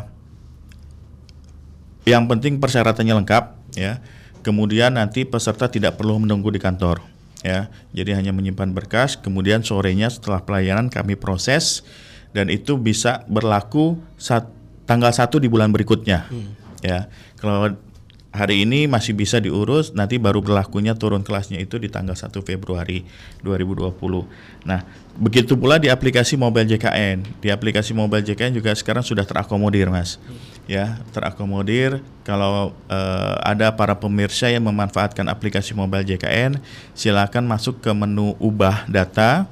[2.04, 3.44] yang penting persyaratannya lengkap
[3.78, 4.02] ya.
[4.44, 7.00] Kemudian nanti peserta tidak perlu menunggu di kantor
[7.40, 7.72] ya.
[7.96, 11.86] Jadi hanya menyimpan berkas, kemudian sorenya setelah pelayanan kami proses
[12.36, 14.50] dan itu bisa berlaku saat
[14.84, 16.28] tanggal 1 di bulan berikutnya.
[16.28, 16.52] Hmm.
[16.84, 17.08] Ya.
[17.40, 17.72] Kalau
[18.34, 23.06] hari ini masih bisa diurus, nanti baru berlakunya turun kelasnya itu di tanggal 1 Februari
[23.46, 23.94] 2020.
[24.66, 24.82] Nah,
[25.14, 27.22] begitu pula di aplikasi mobile JKN.
[27.38, 30.18] Di aplikasi mobile JKN juga sekarang sudah terakomodir, Mas.
[30.66, 36.58] Ya, terakomodir kalau uh, ada para pemirsa yang memanfaatkan aplikasi mobile JKN,
[36.90, 39.46] silakan masuk ke menu ubah data.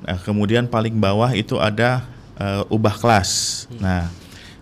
[0.00, 2.00] Nah, kemudian paling bawah itu ada
[2.40, 3.64] uh, ubah kelas.
[3.76, 4.08] Nah,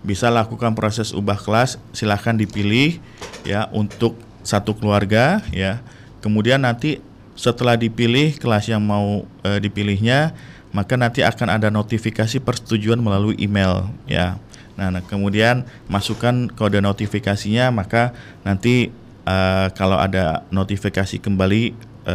[0.01, 3.01] bisa lakukan proses ubah kelas silahkan dipilih
[3.45, 5.85] ya untuk satu keluarga ya.
[6.21, 7.01] Kemudian nanti
[7.37, 10.37] setelah dipilih kelas yang mau e, dipilihnya
[10.71, 14.37] maka nanti akan ada notifikasi persetujuan melalui email ya.
[14.77, 18.13] Nah, nah kemudian masukkan kode notifikasinya maka
[18.45, 18.93] nanti
[19.25, 19.37] e,
[19.77, 21.73] kalau ada notifikasi kembali
[22.09, 22.15] e,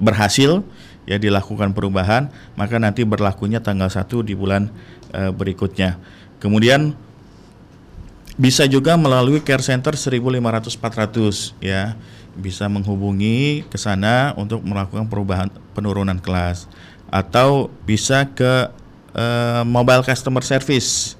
[0.00, 0.64] berhasil
[1.04, 4.68] ya dilakukan perubahan maka nanti berlakunya tanggal 1 di bulan
[5.12, 6.00] e, berikutnya.
[6.40, 6.96] Kemudian
[8.34, 11.94] bisa juga melalui care center 1500 400 ya.
[12.34, 16.66] Bisa menghubungi ke sana untuk melakukan perubahan penurunan kelas
[17.14, 18.74] atau bisa ke
[19.14, 21.14] uh, mobile customer service.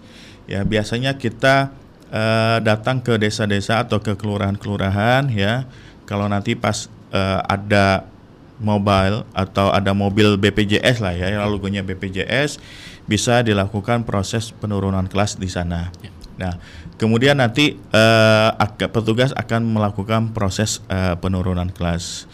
[0.50, 1.70] Ya, biasanya kita
[2.10, 5.70] uh, datang ke desa-desa atau ke kelurahan-kelurahan ya.
[6.04, 8.10] Kalau nanti pas uh, ada
[8.58, 12.58] mobile atau ada mobil BPJS lah ya, logonya BPJS
[13.04, 15.94] bisa dilakukan proses penurunan kelas di sana.
[16.02, 16.13] Ya.
[16.34, 16.58] Nah,
[16.98, 18.50] kemudian nanti uh,
[18.90, 22.26] petugas akan melakukan proses uh, penurunan kelas.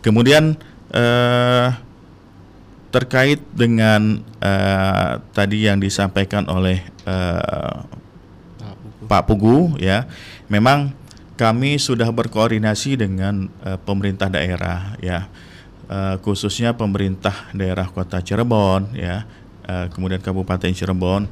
[0.00, 0.54] Kemudian
[0.94, 1.74] uh,
[2.90, 7.86] terkait dengan uh, tadi yang disampaikan oleh uh,
[9.06, 10.06] Pak Pugu ya,
[10.46, 10.94] memang
[11.34, 15.26] kami sudah berkoordinasi dengan uh, pemerintah daerah ya,
[15.90, 19.26] uh, khususnya pemerintah daerah Kota Cirebon ya,
[19.66, 21.26] uh, kemudian Kabupaten Cirebon.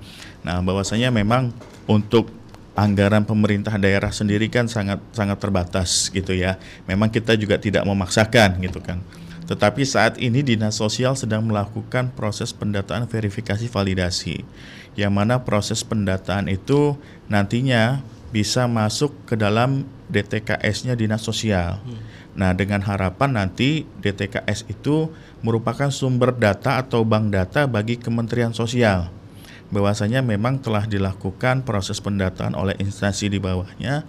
[0.47, 1.51] Nah, bahwasanya memang
[1.89, 2.31] untuk
[2.79, 6.61] anggaran pemerintah daerah sendiri kan sangat sangat terbatas gitu ya.
[6.87, 9.03] Memang kita juga tidak memaksakan gitu kan.
[9.49, 14.45] Tetapi saat ini Dinas Sosial sedang melakukan proses pendataan verifikasi validasi.
[14.93, 17.01] Yang mana proses pendataan itu
[17.33, 21.81] nantinya bisa masuk ke dalam DTKS-nya Dinas Sosial.
[21.81, 22.01] Hmm.
[22.39, 29.11] Nah, dengan harapan nanti DTKS itu merupakan sumber data atau bank data bagi Kementerian Sosial.
[29.69, 34.09] Bahwasanya memang telah dilakukan proses pendataan oleh instansi di bawahnya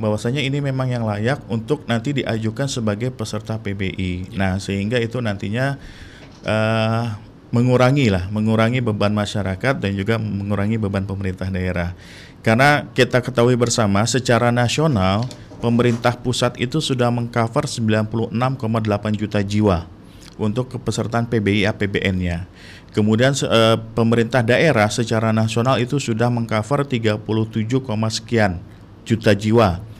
[0.00, 4.32] bahwasanya ini memang yang layak untuk nanti diajukan sebagai peserta PBI.
[4.32, 5.76] Nah, sehingga itu nantinya
[6.48, 7.20] uh,
[7.52, 11.92] mengurangi lah, mengurangi beban masyarakat dan juga mengurangi beban pemerintah daerah.
[12.40, 15.28] Karena kita ketahui bersama secara nasional
[15.60, 18.32] pemerintah pusat itu sudah mengcover 96,8
[19.20, 19.84] juta jiwa
[20.40, 22.48] untuk kepesertaan PBI APBN-nya.
[22.90, 27.22] Kemudian uh, pemerintah daerah secara nasional itu sudah mengcover 37,
[28.10, 28.58] sekian
[29.06, 29.90] juta jiwa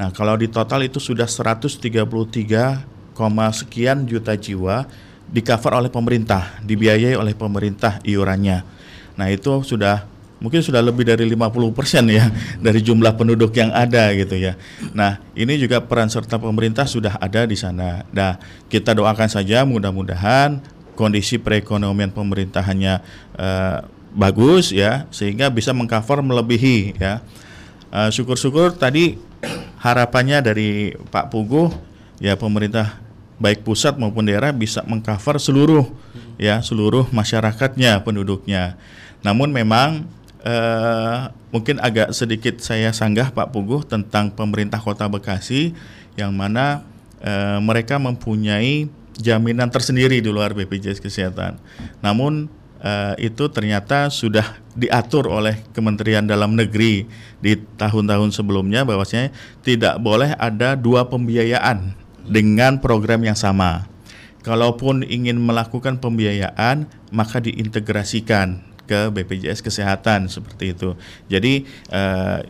[0.00, 1.76] Nah, kalau di total itu sudah 133,
[3.52, 4.88] sekian juta jiwa
[5.28, 8.64] di cover oleh pemerintah, dibiayai oleh pemerintah iurannya.
[9.20, 10.08] Nah, itu sudah
[10.40, 12.32] mungkin sudah lebih dari 50% ya
[12.64, 14.56] dari jumlah penduduk yang ada gitu ya.
[14.96, 18.08] Nah, ini juga peran serta pemerintah sudah ada di sana.
[18.08, 18.40] Nah,
[18.72, 23.00] kita doakan saja mudah-mudahan kondisi perekonomian pemerintahannya
[23.40, 27.24] uh, bagus ya sehingga bisa mengcover melebihi ya.
[27.88, 29.16] Uh, syukur-syukur tadi
[29.80, 31.72] harapannya dari Pak Puguh
[32.20, 33.00] ya pemerintah
[33.40, 35.88] baik pusat maupun daerah bisa mengcover seluruh
[36.36, 38.76] ya seluruh masyarakatnya penduduknya.
[39.24, 40.04] Namun memang
[40.44, 45.72] eh, mungkin agak sedikit saya sanggah Pak Puguh tentang pemerintah Kota Bekasi
[46.20, 46.84] yang mana
[47.24, 48.88] eh, mereka mempunyai
[49.20, 51.60] jaminan tersendiri di luar BPJS Kesehatan.
[52.00, 52.48] Namun
[52.80, 57.04] uh, itu ternyata sudah diatur oleh Kementerian Dalam Negeri
[57.38, 59.30] di tahun-tahun sebelumnya bahwasanya
[59.60, 61.94] tidak boleh ada dua pembiayaan
[62.26, 63.86] dengan program yang sama.
[64.40, 70.96] Kalaupun ingin melakukan pembiayaan, maka diintegrasikan ke BPJS Kesehatan seperti itu.
[71.28, 72.40] Jadi uh,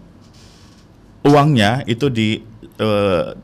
[1.26, 2.40] uangnya itu di
[2.78, 3.34] uh,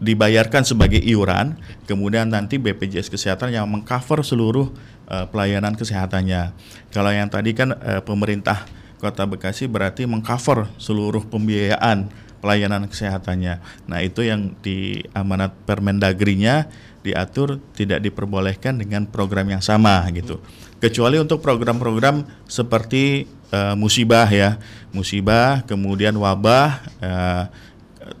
[0.00, 4.72] dibayarkan sebagai iuran, kemudian nanti BPJS Kesehatan yang mengcover seluruh
[5.06, 6.56] uh, pelayanan kesehatannya.
[6.88, 8.64] Kalau yang tadi kan uh, pemerintah
[8.96, 12.08] Kota Bekasi berarti mengcover seluruh pembiayaan
[12.40, 13.60] pelayanan kesehatannya.
[13.88, 16.68] Nah, itu yang di amanat Permendagrinya
[17.00, 20.40] diatur tidak diperbolehkan dengan program yang sama gitu.
[20.80, 24.56] Kecuali untuk program-program seperti uh, musibah ya,
[24.92, 27.44] musibah, kemudian wabah, uh,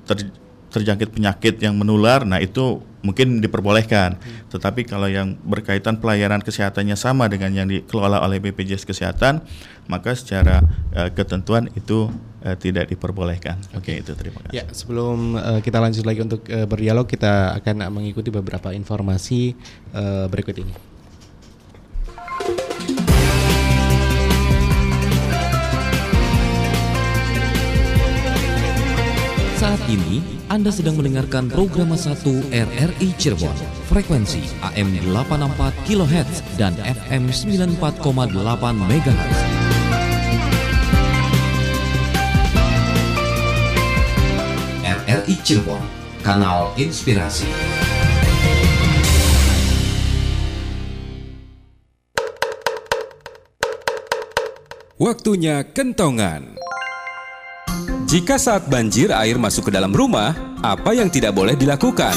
[0.04, 0.28] ter,
[0.70, 4.16] terjangkit penyakit yang menular, nah itu mungkin diperbolehkan.
[4.16, 4.46] Hmm.
[4.52, 9.42] Tetapi kalau yang berkaitan pelayanan kesehatannya sama dengan yang dikelola oleh BPJS Kesehatan,
[9.90, 10.62] maka secara
[10.94, 12.08] uh, ketentuan itu
[12.46, 13.58] uh, tidak diperbolehkan.
[13.74, 14.62] Oke, okay, itu terima kasih.
[14.62, 19.58] Ya, sebelum uh, kita lanjut lagi untuk uh, berdialog, kita akan mengikuti beberapa informasi
[19.96, 20.74] uh, berikut ini.
[29.60, 32.16] Saat ini Anda sedang mendengarkan program 1
[32.48, 33.52] RRI Cirebon.
[33.92, 38.32] Frekuensi AM 84 kHz dan FM 94,8
[38.88, 39.36] MHz.
[44.80, 45.84] RRI Cirebon,
[46.24, 47.44] kanal inspirasi.
[54.96, 56.56] Waktunya kentongan.
[58.10, 60.34] Jika saat banjir air masuk ke dalam rumah,
[60.66, 62.10] apa yang tidak boleh dilakukan?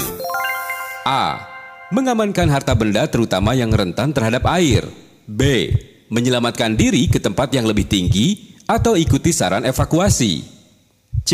[1.05, 1.37] A.
[1.93, 4.89] Mengamankan harta benda terutama yang rentan terhadap air.
[5.29, 5.69] B.
[6.09, 10.41] Menyelamatkan diri ke tempat yang lebih tinggi atau ikuti saran evakuasi.
[11.21, 11.31] C.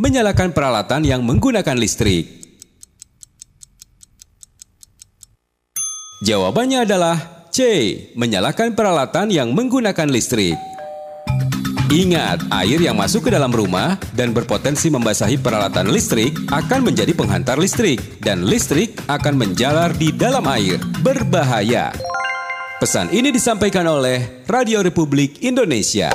[0.00, 2.24] Menyalakan peralatan yang menggunakan listrik.
[6.24, 7.20] Jawabannya adalah
[7.52, 7.60] C.
[8.16, 10.56] Menyalakan peralatan yang menggunakan listrik.
[11.94, 17.54] Ingat, air yang masuk ke dalam rumah dan berpotensi membasahi peralatan listrik akan menjadi penghantar
[17.54, 20.82] listrik dan listrik akan menjalar di dalam air.
[21.06, 21.94] Berbahaya.
[22.82, 26.10] Pesan ini disampaikan oleh Radio Republik Indonesia.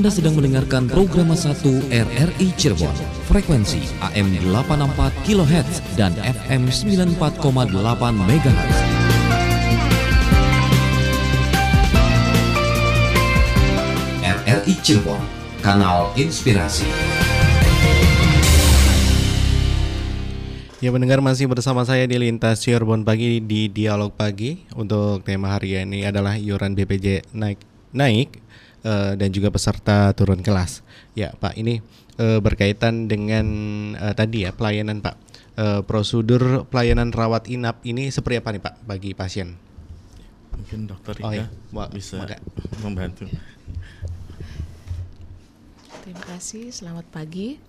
[0.00, 2.96] Anda sedang mendengarkan program 1 RRI Cirebon.
[3.28, 4.96] Frekuensi AM 84
[5.28, 7.20] kHz dan FM 94,8
[8.08, 8.76] MHz.
[14.24, 15.20] RRI Cirebon,
[15.60, 16.88] kanal inspirasi.
[20.80, 25.76] Ya mendengar masih bersama saya di Lintas Cirebon Pagi di Dialog Pagi Untuk tema hari
[25.76, 27.60] ini adalah iuran BPJ naik
[27.92, 28.40] naik
[28.82, 30.80] eh, dan juga peserta turun kelas
[31.12, 31.80] Ya Pak ini
[32.16, 33.46] eh, berkaitan dengan
[33.94, 35.16] eh, tadi ya pelayanan Pak
[35.50, 39.60] Eh, Prosedur pelayanan rawat inap ini seperti apa nih Pak bagi pasien?
[40.56, 41.46] Mungkin dokter Oh, Rika iya.
[41.68, 42.40] Wa- bisa maka-
[42.80, 43.28] membantu.
[46.00, 47.60] Terima kasih, selamat pagi.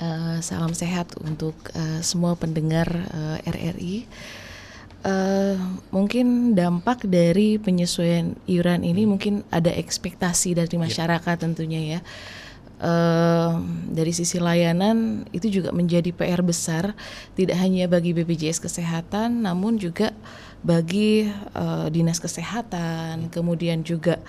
[0.00, 4.08] Eh, salam sehat untuk eh, semua pendengar eh, RRI.
[5.02, 5.58] Eh,
[5.90, 12.00] mungkin dampak dari penyesuaian iuran ini mungkin ada ekspektasi dari masyarakat tentunya ya.
[12.82, 13.52] Eh,
[13.90, 16.94] dari sisi layanan itu juga menjadi PR besar
[17.34, 20.14] tidak hanya bagi BPJS Kesehatan namun juga
[20.62, 24.22] bagi eh, dinas kesehatan, kemudian juga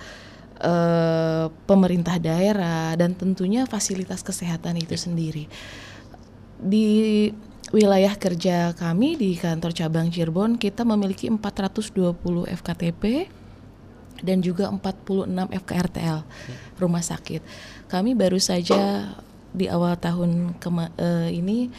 [0.58, 5.46] eh, pemerintah daerah dan tentunya fasilitas kesehatan itu sendiri.
[6.58, 7.30] Di
[7.72, 13.30] wilayah kerja kami di kantor cabang Cirebon kita memiliki 420 FKTP
[14.24, 15.28] dan juga 46
[15.64, 16.18] FKRTL
[16.80, 17.44] rumah sakit.
[17.88, 19.12] Kami baru saja
[19.54, 21.70] di awal tahun kema- eh, ini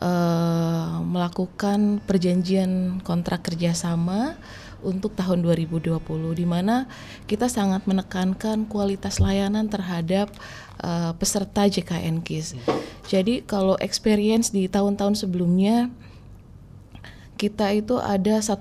[0.00, 4.34] eh, melakukan perjanjian kontrak kerjasama
[4.80, 6.00] untuk tahun 2020
[6.32, 6.88] di mana
[7.28, 10.32] kita sangat menekankan kualitas layanan terhadap
[10.80, 12.56] eh, peserta JKN KIS.
[13.06, 15.92] Jadi kalau experience di tahun-tahun sebelumnya
[17.40, 18.60] kita itu ada 1,7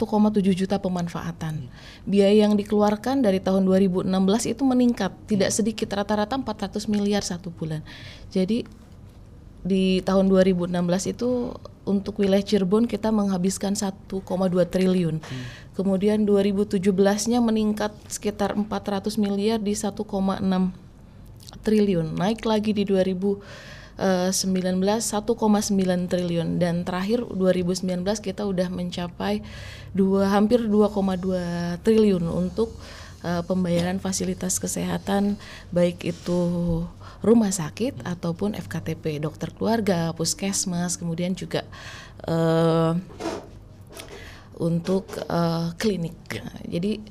[0.55, 1.67] juta pemanfaatan.
[2.07, 4.07] Biaya yang dikeluarkan dari tahun 2016
[4.47, 7.83] itu meningkat, tidak sedikit rata-rata 400 miliar satu bulan.
[8.31, 8.63] Jadi
[9.59, 10.71] di tahun 2016
[11.11, 11.51] itu
[11.83, 14.23] untuk wilayah Cirebon kita menghabiskan 1,2
[14.71, 15.19] triliun.
[15.75, 20.07] Kemudian 2017-nya meningkat sekitar 400 miliar di 1,6
[21.61, 22.15] triliun.
[22.15, 29.43] Naik lagi di 2019 1,9 triliun dan terakhir 2019 kita udah mencapai
[29.91, 32.71] dua hampir 2,2 triliun untuk
[33.23, 35.35] uh, pembayaran fasilitas kesehatan
[35.73, 36.39] baik itu
[37.19, 41.67] rumah sakit ataupun FKTP dokter keluarga, puskesmas, kemudian juga
[42.27, 42.95] uh,
[44.59, 46.15] untuk uh, klinik.
[46.39, 47.03] Nah, jadi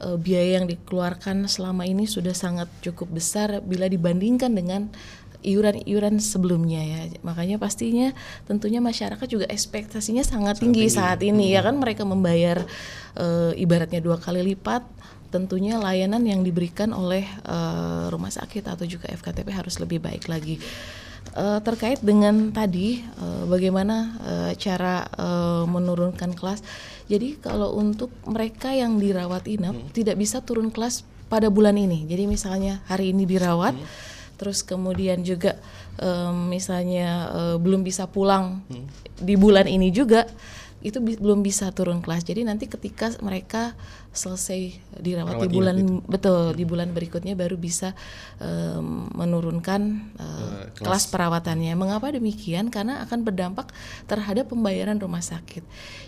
[0.00, 4.90] uh, biaya yang dikeluarkan selama ini sudah sangat cukup besar bila dibandingkan dengan
[5.40, 7.00] iuran-iuran sebelumnya ya.
[7.24, 8.12] Makanya pastinya
[8.44, 10.96] tentunya masyarakat juga ekspektasinya sangat, tinggi, tinggi.
[10.96, 12.64] saat ini ya kan mereka membayar
[13.16, 14.84] uh, ibaratnya dua kali lipat
[15.30, 20.58] tentunya layanan yang diberikan oleh uh, rumah sakit atau juga FKTP harus lebih baik lagi.
[21.30, 26.58] Uh, terkait dengan tadi uh, bagaimana uh, cara uh, menurunkan kelas.
[27.06, 32.02] Jadi kalau untuk mereka yang dirawat inap tidak bisa turun kelas pada bulan ini.
[32.10, 33.78] Jadi misalnya hari ini dirawat,
[34.42, 35.54] terus kemudian juga
[36.02, 38.66] um, misalnya uh, belum bisa pulang
[39.14, 40.26] di bulan ini juga
[40.80, 42.24] itu bi- belum bisa turun kelas.
[42.24, 43.76] Jadi nanti ketika mereka
[44.10, 46.00] selesai dirawat Rawat di bulan itu.
[46.08, 47.92] betul di bulan berikutnya baru bisa
[48.40, 49.80] um, menurunkan
[50.16, 50.80] uh, Eh, kelas.
[50.80, 51.04] kelas.
[51.12, 51.76] perawatannya.
[51.76, 52.72] Mengapa demikian?
[52.72, 53.70] Karena akan berdampak
[54.08, 55.62] terhadap pembayaran rumah sakit.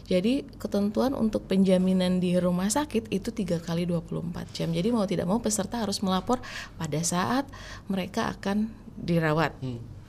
[0.09, 4.73] Jadi ketentuan untuk penjaminan di rumah sakit itu tiga kali 24 jam.
[4.73, 6.41] Jadi mau tidak mau peserta harus melapor
[6.75, 7.45] pada saat
[7.87, 9.53] mereka akan dirawat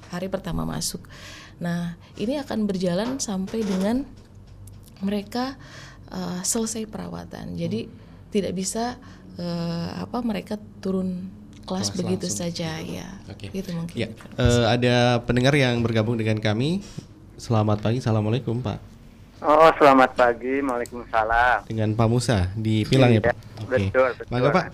[0.07, 1.03] hari pertama masuk.
[1.59, 4.03] Nah ini akan berjalan sampai dengan
[5.01, 5.57] mereka
[6.13, 7.57] uh, selesai perawatan.
[7.57, 7.89] Jadi
[8.29, 8.97] tidak bisa
[9.37, 11.29] uh, apa mereka turun
[11.63, 12.41] kelas, Kelas begitu langsung.
[12.49, 13.07] saja ya.
[13.31, 13.47] Oke.
[13.49, 13.95] Gitu mungkin.
[13.95, 16.83] Ya, eh, ada pendengar yang bergabung dengan kami.
[17.39, 18.79] Selamat pagi, assalamualaikum Pak.
[19.43, 20.63] Oh, selamat pagi.
[20.63, 21.67] Waalaikumsalam.
[21.67, 23.35] Dengan Pak Musa di Pilang ya Iya, Pak.
[23.63, 23.71] Oke.
[23.91, 24.31] Betul, betul.
[24.31, 24.65] Mangga Pak.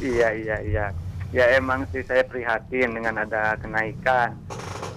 [0.00, 0.86] Iya, iya, iya.
[1.34, 4.38] Ya emang sih saya prihatin dengan ada kenaikan.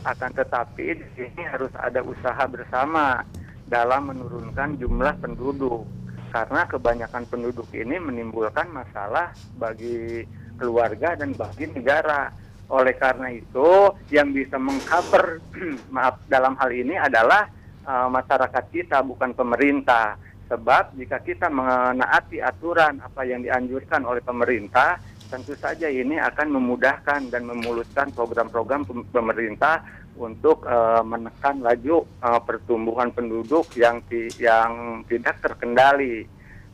[0.07, 3.25] Akan tetapi di sini harus ada usaha bersama
[3.67, 5.83] dalam menurunkan jumlah penduduk.
[6.27, 10.27] Karena kebanyakan penduduk ini menimbulkan masalah bagi
[10.59, 12.31] keluarga dan bagi negara.
[12.67, 15.39] Oleh karena itu, yang bisa mengcover
[15.95, 17.47] maaf dalam hal ini adalah
[17.87, 20.19] uh, masyarakat kita bukan pemerintah.
[20.47, 27.31] Sebab jika kita menaati aturan apa yang dianjurkan oleh pemerintah, tentu saja ini akan memudahkan
[27.31, 29.83] dan memuluskan program-program pem- pemerintah
[30.17, 36.25] untuk uh, menekan laju uh, pertumbuhan penduduk yang ti- yang tidak terkendali.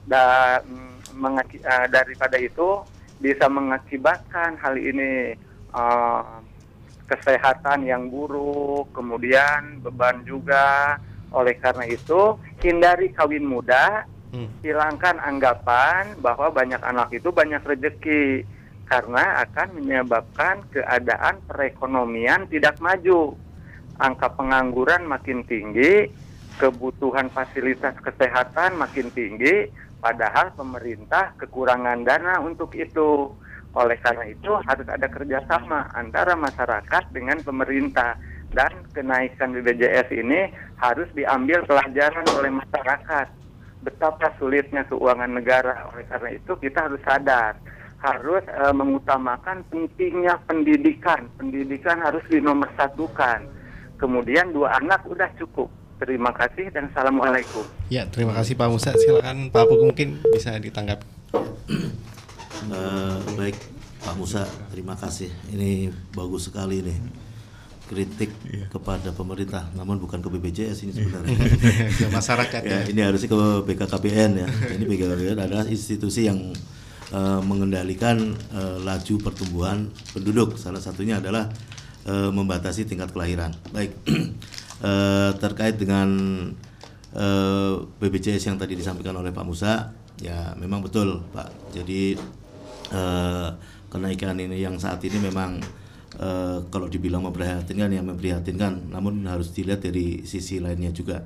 [0.07, 0.63] Dan
[1.13, 1.25] mm,
[1.65, 2.81] uh, daripada itu
[3.19, 5.35] bisa mengakibatkan hal ini
[5.75, 6.39] uh,
[7.09, 10.97] kesehatan yang buruk, kemudian beban juga.
[11.33, 18.41] Oleh karena itu, hindari kawin muda, hilangkan anggapan bahwa banyak anak itu banyak rezeki
[18.89, 23.37] karena akan menyebabkan keadaan perekonomian tidak maju.
[24.01, 26.09] Angka pengangguran makin tinggi,
[26.57, 29.69] kebutuhan fasilitas kesehatan makin tinggi,
[30.01, 33.29] padahal pemerintah kekurangan dana untuk itu.
[33.73, 38.17] Oleh karena itu harus ada kerjasama antara masyarakat dengan pemerintah
[38.53, 43.42] dan kenaikan BPJS ini harus diambil pelajaran oleh masyarakat
[43.83, 45.91] betapa sulitnya keuangan negara.
[45.91, 47.59] Oleh karena itu kita harus sadar,
[47.99, 51.27] harus eh, mengutamakan pentingnya pendidikan.
[51.35, 53.51] Pendidikan harus dinomorsatukan.
[53.99, 55.69] Kemudian dua anak udah cukup.
[56.01, 57.63] Terima kasih dan assalamualaikum.
[57.87, 58.91] Ya, terima kasih Pak Musa.
[58.97, 61.05] Silakan Pak Apung mungkin bisa ditanggapi.
[62.63, 63.55] Eh, baik
[64.03, 65.31] Pak Musa, terima kasih.
[65.51, 67.22] Ini bagus sekali nih
[67.93, 68.33] kritik
[68.73, 71.37] kepada pemerintah, namun bukan ke BPJS ini sebenarnya.
[72.01, 72.89] Ke masyarakat ya, ya.
[72.89, 73.37] ini harusnya ke
[73.69, 74.47] BKKBN ya.
[74.49, 76.51] Ini BKKBN adalah institusi yang
[77.13, 80.57] eh, mengendalikan eh, laju pertumbuhan penduduk.
[80.57, 81.53] Salah satunya adalah
[82.09, 83.53] eh, membatasi tingkat kelahiran.
[83.69, 83.93] Baik,
[84.83, 86.09] Eh, terkait dengan
[87.15, 87.73] eh,
[88.03, 91.71] BPJS yang tadi disampaikan oleh Pak Musa, ya memang betul Pak.
[91.71, 92.19] Jadi
[92.91, 93.49] eh,
[93.87, 95.63] kenaikan ini yang saat ini memang
[96.19, 101.25] eh, kalau dibilang memprihatinkan ya memprihatinkan, namun harus dilihat dari sisi lainnya juga.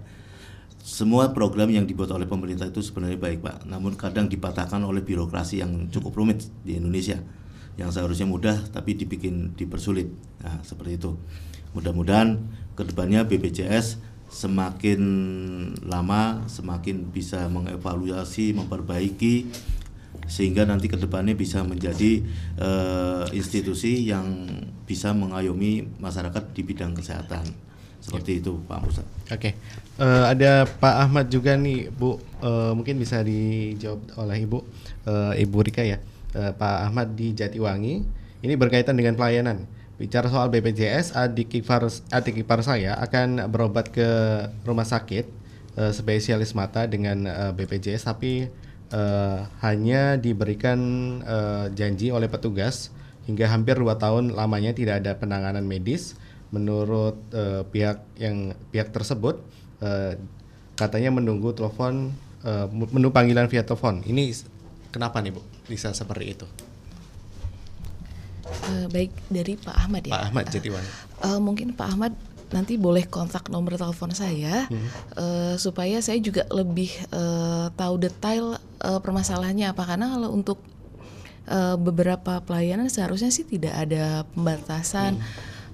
[0.87, 5.59] Semua program yang dibuat oleh pemerintah itu sebenarnya baik Pak, namun kadang dipatahkan oleh birokrasi
[5.59, 7.19] yang cukup rumit di Indonesia,
[7.75, 10.07] yang seharusnya mudah tapi dibikin dipersulit.
[10.39, 11.19] Nah seperti itu.
[11.75, 12.39] Mudah-mudahan
[12.79, 15.01] ke depannya BPJS semakin
[15.87, 19.47] lama semakin bisa mengevaluasi, memperbaiki
[20.27, 22.23] sehingga nanti ke depannya bisa menjadi
[22.59, 24.47] eh, institusi yang
[24.87, 27.43] bisa mengayomi masyarakat di bidang kesehatan
[27.99, 29.03] seperti itu Pak Musa.
[29.27, 29.51] Oke,
[29.97, 32.21] Eh, ada Pak Ahmad juga nih, Bu.
[32.37, 34.59] Eh, mungkin bisa dijawab oleh Ibu,
[35.09, 35.97] Eh, Ibu Rika ya.
[36.37, 38.05] Eh, Pak Ahmad di Jatiwangi.
[38.45, 39.65] Ini berkaitan dengan pelayanan.
[39.97, 44.05] Bicara soal BPJS, adik ipar, adik ipar saya akan berobat ke
[44.61, 45.25] rumah sakit
[45.73, 48.45] eh, spesialis mata dengan eh, BPJS, tapi
[48.93, 50.77] eh, hanya diberikan
[51.25, 52.93] eh, janji oleh petugas
[53.27, 56.15] hingga hampir dua tahun lamanya tidak ada penanganan medis.
[56.47, 59.43] Menurut eh, pihak yang pihak tersebut
[59.83, 60.15] eh,
[60.79, 63.99] katanya menunggu telepon eh, menunggu panggilan via telepon.
[64.01, 64.31] Ini
[64.89, 65.43] kenapa nih bu?
[65.67, 66.47] Bisa seperti itu?
[68.47, 70.15] Eh, baik dari Pak Ahmad ya.
[70.15, 72.13] Pak Ahmad Jatiwangi Eh, mungkin Pak Ahmad
[72.47, 74.87] nanti boleh kontak nomor telepon saya Hmm.
[75.19, 79.83] eh, supaya saya juga lebih eh, tahu detail eh, permasalahannya apa.
[79.83, 80.63] Karena kalau untuk
[81.47, 85.17] eh, beberapa pelayanan seharusnya sih tidak ada pembatasan.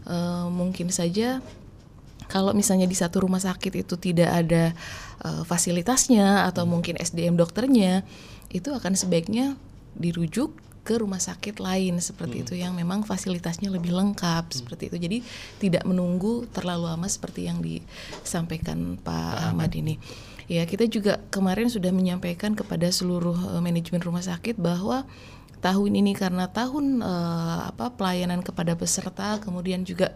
[0.04, 1.40] Eh, mungkin saja
[2.28, 4.74] kalau misalnya di satu rumah sakit itu tidak ada
[5.24, 8.04] eh, fasilitasnya atau mungkin SDM dokternya
[8.54, 9.58] itu akan sebaiknya
[9.98, 10.54] dirujuk
[10.84, 14.98] ke rumah sakit lain seperti itu yang memang fasilitasnya lebih lengkap seperti itu.
[15.00, 15.18] Jadi
[15.64, 19.72] tidak menunggu terlalu lama seperti yang disampaikan Pak Ahmad.
[19.80, 19.96] ini
[20.52, 25.08] ya kita juga kemarin sudah menyampaikan kepada seluruh eh, manajemen rumah sakit bahwa
[25.64, 30.16] tahun ini karena tahun eh, apa pelayanan kepada peserta kemudian juga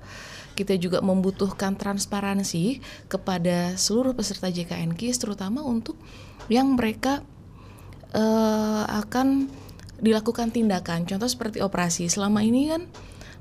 [0.58, 5.96] kita juga membutuhkan transparansi kepada seluruh peserta JKN KIS terutama untuk
[6.50, 7.22] yang mereka
[8.12, 9.48] eh, akan
[9.98, 11.06] dilakukan tindakan.
[11.10, 12.10] Contoh seperti operasi.
[12.10, 12.86] Selama ini kan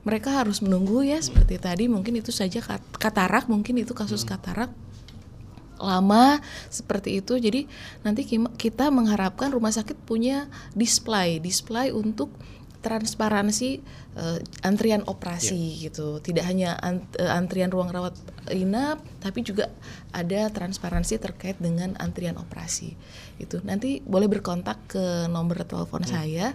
[0.06, 1.84] mereka harus menunggu ya seperti tadi.
[1.88, 4.72] Mungkin itu saja kat- katarak mungkin itu kasus katarak
[5.80, 7.36] lama seperti itu.
[7.36, 7.70] Jadi
[8.02, 12.32] nanti kita mengharapkan rumah sakit punya display display untuk
[12.86, 13.82] transparansi
[14.14, 16.22] eh, antrian operasi gitu.
[16.22, 18.14] Tidak hanya ant- eh, antrian ruang rawat
[18.54, 19.74] inap tapi juga
[20.14, 22.94] ada transparansi terkait dengan antrian operasi.
[23.42, 23.58] Itu.
[23.66, 26.54] Nanti boleh berkontak ke nomor telepon saya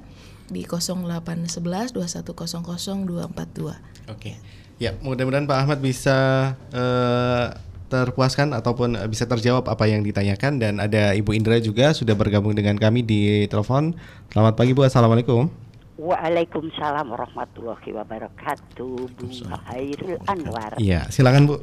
[0.52, 4.36] di 0811 2100 242 Oke.
[4.82, 7.48] Ya, mudah-mudahan Pak Ahmad bisa eh,
[7.92, 12.80] terpuaskan ataupun bisa terjawab apa yang ditanyakan dan ada Ibu Indra juga sudah bergabung dengan
[12.80, 13.92] kami di telepon.
[14.32, 15.52] Selamat pagi Bu, Assalamualaikum.
[16.00, 19.28] Waalaikumsalam warahmatullahi wabarakatuh Bu
[19.70, 21.62] Hairul Anwar Iya, silakan Bu.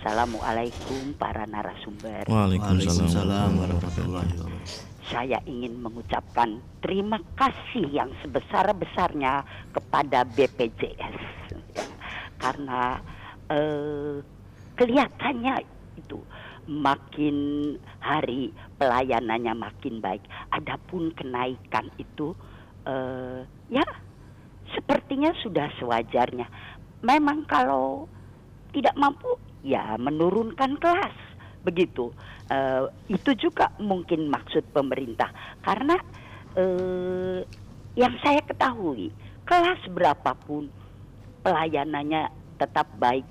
[0.00, 4.88] Assalamualaikum para narasumber Waalaikumsalam warahmatullahi wabarakatuh.
[5.12, 9.44] Saya ingin mengucapkan terima kasih yang sebesar-besarnya
[9.76, 11.20] kepada BPJS
[12.42, 12.96] Karena
[13.52, 14.39] eh,
[14.80, 15.60] kelihatannya
[16.00, 16.16] itu
[16.64, 17.36] makin
[18.00, 18.48] hari
[18.80, 20.24] pelayanannya makin baik
[20.56, 22.32] Adapun kenaikan itu
[22.88, 23.84] eh, ya
[24.72, 26.46] sepertinya sudah sewajarnya.
[27.02, 28.06] Memang kalau
[28.70, 29.34] tidak mampu
[29.66, 31.16] ya menurunkan kelas
[31.60, 32.14] begitu.
[32.48, 35.28] Eh, itu juga mungkin maksud pemerintah
[35.60, 36.00] karena
[36.56, 37.44] eh,
[37.98, 39.12] yang saya ketahui
[39.44, 40.70] kelas berapapun
[41.44, 43.26] pelayanannya tetap baik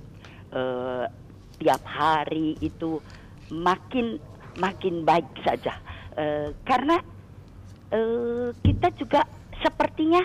[0.54, 1.06] eh,
[1.60, 3.03] tiap hari itu
[3.51, 4.18] makin
[4.57, 5.76] makin baik saja
[6.20, 6.99] Eh, karena
[7.95, 9.24] eh, kita juga
[9.64, 10.20] sepertinya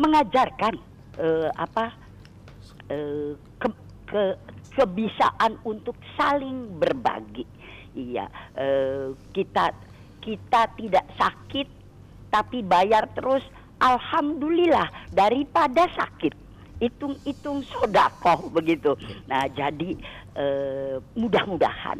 [0.00, 0.80] mengajarkan
[1.20, 1.92] eh, apa
[2.88, 3.68] eh, ke,
[4.08, 4.38] ke-
[4.72, 7.44] kebisaan untuk saling berbagi.
[7.92, 8.24] Iya,
[8.56, 9.76] eh, kita
[10.24, 11.68] kita tidak sakit
[12.32, 13.44] tapi bayar terus.
[13.84, 16.32] Alhamdulillah daripada sakit.
[16.82, 18.94] Hitung-hitung sodakoh begitu.
[19.30, 19.94] Nah jadi
[20.34, 21.98] eh, mudah-mudahan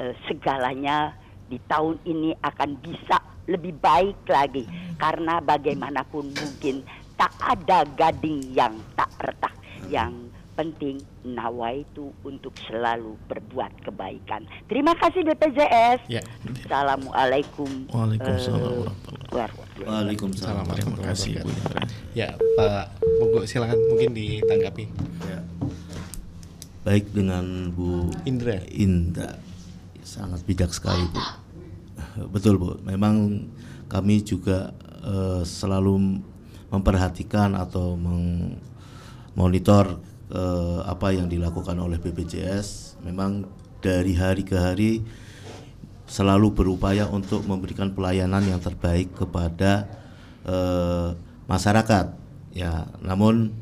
[0.00, 4.66] eh, segalanya di tahun ini akan bisa lebih baik lagi
[4.98, 6.82] karena bagaimanapun mungkin
[7.14, 9.54] tak ada gading yang tak retak
[9.86, 10.12] yang
[10.56, 14.48] penting nawaitu untuk selalu berbuat kebaikan.
[14.66, 16.08] Terima kasih BPJS.
[16.08, 16.24] Ya.
[16.64, 17.68] Assalamualaikum.
[17.92, 20.64] Waalaikumsalam warahmatullahi Waalaikumsalam.
[20.72, 21.80] Terima kasih Bu Indra.
[22.16, 22.84] Ya, Pak
[23.20, 24.84] Monggo silakan mungkin ditanggapi.
[25.28, 25.38] Ya.
[26.88, 28.64] Baik dengan Bu Indra.
[28.72, 29.36] Indra.
[30.00, 31.20] Sangat bijak sekali, Bu.
[32.32, 32.80] Betul, Bu.
[32.80, 33.44] Memang
[33.92, 34.72] kami juga
[35.04, 36.24] eh, selalu
[36.72, 40.00] memperhatikan atau memonitor
[40.36, 43.00] eh, apa yang dilakukan oleh BPJS.
[43.00, 43.48] Memang
[43.80, 45.00] dari hari ke hari
[46.06, 49.88] selalu berupaya untuk memberikan pelayanan yang terbaik kepada
[50.44, 51.16] eh,
[51.48, 52.06] masyarakat.
[52.52, 53.52] Ya, namun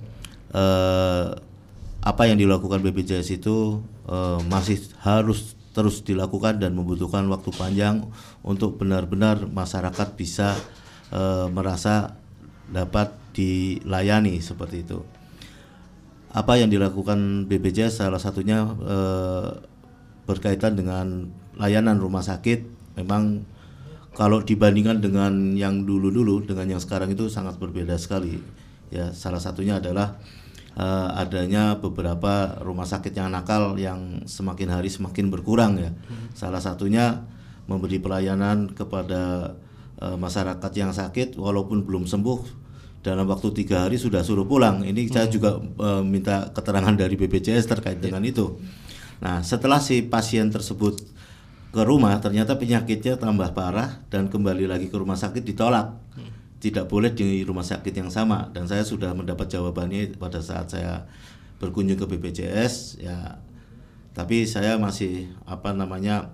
[0.50, 1.26] eh,
[2.04, 8.06] apa yang dilakukan BPJS itu eh, masih harus terus dilakukan dan membutuhkan waktu panjang
[8.46, 10.54] untuk benar-benar masyarakat bisa
[11.10, 12.18] eh, merasa
[12.70, 15.02] dapat dilayani seperti itu.
[16.34, 19.48] Apa yang dilakukan BPJS salah satunya eh,
[20.26, 22.66] berkaitan dengan layanan rumah sakit
[22.98, 23.46] memang
[24.18, 28.42] kalau dibandingkan dengan yang dulu-dulu dengan yang sekarang itu sangat berbeda sekali.
[28.90, 30.18] Ya, salah satunya adalah
[30.74, 35.94] eh, adanya beberapa rumah sakit yang nakal yang semakin hari semakin berkurang ya.
[36.34, 37.22] Salah satunya
[37.70, 39.54] memberi pelayanan kepada
[40.02, 42.63] eh, masyarakat yang sakit walaupun belum sembuh
[43.04, 44.80] dalam waktu tiga hari sudah suruh pulang.
[44.80, 48.56] Ini saya juga eh, minta keterangan dari BPJS terkait dengan itu.
[49.20, 51.04] Nah, setelah si pasien tersebut
[51.68, 56.00] ke rumah, ternyata penyakitnya tambah parah dan kembali lagi ke rumah sakit ditolak.
[56.64, 58.48] Tidak boleh di rumah sakit yang sama.
[58.48, 61.04] Dan saya sudah mendapat jawabannya pada saat saya
[61.60, 63.04] berkunjung ke BPJS.
[63.04, 63.36] Ya,
[64.16, 66.32] tapi saya masih apa namanya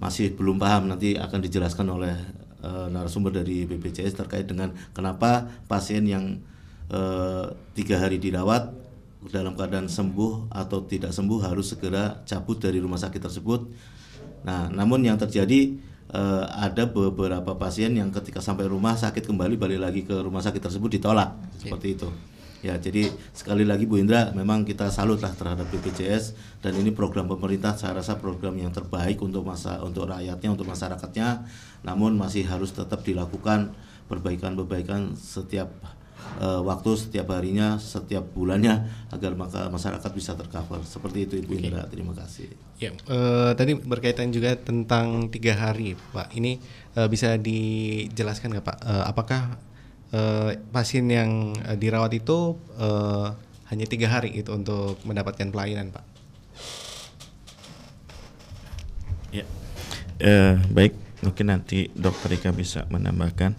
[0.00, 0.88] masih belum paham.
[0.88, 2.16] Nanti akan dijelaskan oleh
[2.62, 6.38] eh, narasumber dari BPJS terkait dengan kenapa pasien yang
[6.92, 8.72] eh, tiga hari dirawat
[9.28, 13.60] dalam keadaan sembuh atau tidak sembuh harus segera cabut dari rumah sakit tersebut.
[14.48, 15.76] Nah, namun yang terjadi
[16.12, 20.60] eh, ada beberapa pasien yang ketika sampai rumah sakit kembali balik lagi ke rumah sakit
[20.60, 22.08] tersebut ditolak seperti itu.
[22.60, 27.24] Ya, jadi sekali lagi Bu Indra, memang kita salut lah terhadap BPJS dan ini program
[27.24, 31.48] pemerintah saya rasa program yang terbaik untuk masa untuk rakyatnya, untuk masyarakatnya.
[31.88, 33.72] Namun masih harus tetap dilakukan
[34.12, 35.72] perbaikan-perbaikan setiap
[36.36, 40.84] eh, waktu, setiap harinya, setiap bulannya agar maka masyarakat bisa tercover.
[40.84, 41.88] Seperti itu Ibu Indra.
[41.88, 42.52] Terima kasih.
[42.76, 46.36] Ya, eh, tadi berkaitan juga tentang tiga hari, Pak.
[46.36, 46.60] Ini
[46.92, 48.78] eh, bisa dijelaskan nggak Pak?
[48.84, 49.69] Eh, apakah
[50.12, 53.28] eh, pasien yang eh, dirawat itu eh,
[53.70, 56.04] hanya tiga hari itu untuk mendapatkan pelayanan, Pak?
[59.30, 59.46] Ya,
[60.20, 60.92] Eh, baik.
[61.24, 63.56] Mungkin nanti Dokter Ika bisa menambahkan.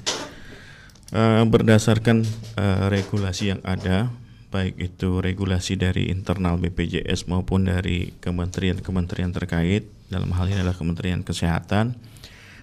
[1.12, 2.24] Eh, berdasarkan
[2.56, 4.14] eh, regulasi yang ada,
[4.54, 11.26] baik itu regulasi dari internal BPJS maupun dari kementerian-kementerian terkait, dalam hal ini adalah Kementerian
[11.26, 11.98] Kesehatan,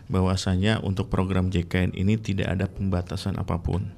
[0.09, 3.93] bahwasanya untuk program JKN ini tidak ada pembatasan apa pun.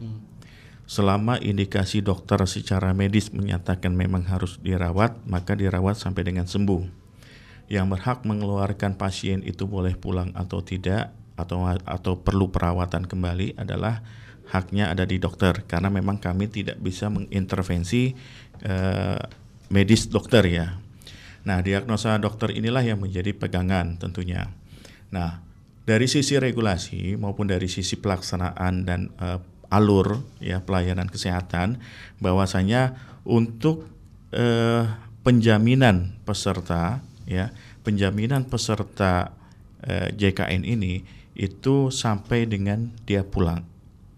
[0.91, 7.01] Selama indikasi dokter secara medis menyatakan memang harus dirawat, maka dirawat sampai dengan sembuh
[7.71, 14.03] yang berhak mengeluarkan pasien itu boleh pulang atau tidak atau atau perlu perawatan kembali adalah
[14.51, 18.13] haknya ada di dokter karena memang kami tidak bisa mengintervensi
[18.67, 19.23] eh,
[19.71, 20.83] medis dokter ya.
[21.47, 24.51] Nah, diagnosa dokter inilah yang menjadi pegangan tentunya.
[25.15, 25.41] Nah,
[25.91, 29.43] dari sisi regulasi maupun dari sisi pelaksanaan dan eh,
[29.75, 31.83] alur ya pelayanan kesehatan
[32.23, 32.95] bahwasanya
[33.27, 33.91] untuk
[34.31, 34.87] eh,
[35.27, 37.51] penjaminan peserta ya
[37.83, 39.35] penjaminan peserta
[39.83, 41.03] eh, JKN ini
[41.35, 43.67] itu sampai dengan dia pulang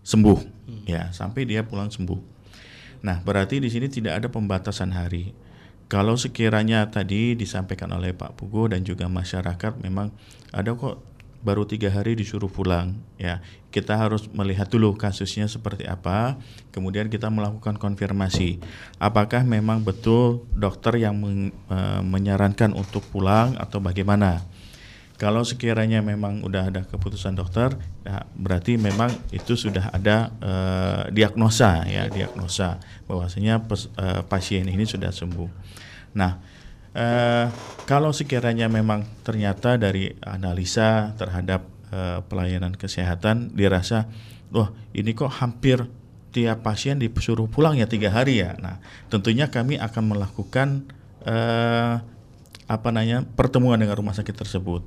[0.05, 0.41] sembuh
[0.85, 2.21] ya sampai dia pulang sembuh.
[3.01, 5.33] Nah berarti di sini tidak ada pembatasan hari.
[5.89, 10.09] Kalau sekiranya tadi disampaikan oleh Pak Pugo dan juga masyarakat memang
[10.49, 11.12] ada kok
[11.43, 13.43] baru tiga hari disuruh pulang ya.
[13.75, 16.39] Kita harus melihat dulu kasusnya seperti apa
[16.71, 18.63] kemudian kita melakukan konfirmasi.
[19.03, 24.47] Apakah memang betul dokter yang men- eh, menyarankan untuk pulang atau bagaimana?
[25.21, 31.87] Kalau sekiranya memang udah ada keputusan dokter ya berarti memang itu sudah ada eh, diagnosa
[31.87, 33.63] ya diagnosa bahwasanya
[33.99, 35.51] eh, pasien ini sudah sembuh.
[36.19, 36.52] Nah
[36.93, 37.47] Eh,
[37.89, 44.13] kalau sekiranya memang ternyata dari analisa terhadap eh, pelayanan kesehatan dirasa,
[44.53, 45.89] wah ini kok hampir
[46.33, 48.57] tiap pasien disuruh pulang ya tiga hari ya.
[48.61, 50.89] Nah, tentunya kami akan melakukan
[51.25, 51.97] eh,
[52.69, 54.85] apa namanya pertemuan dengan rumah sakit tersebut.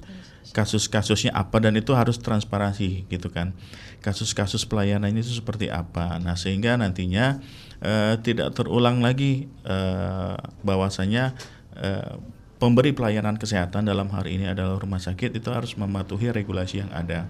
[0.53, 3.58] Kasus-kasusnya apa dan itu harus transparansi gitu kan.
[4.06, 6.22] Kasus-kasus pelayanan itu seperti apa.
[6.22, 7.41] Nah, sehingga nantinya
[7.82, 10.36] eh, tidak terulang lagi eh,
[10.66, 11.34] bahwasanya
[11.80, 12.15] eh,
[12.57, 17.28] pemberi pelayanan kesehatan dalam hari ini adalah rumah sakit itu harus mematuhi regulasi yang ada.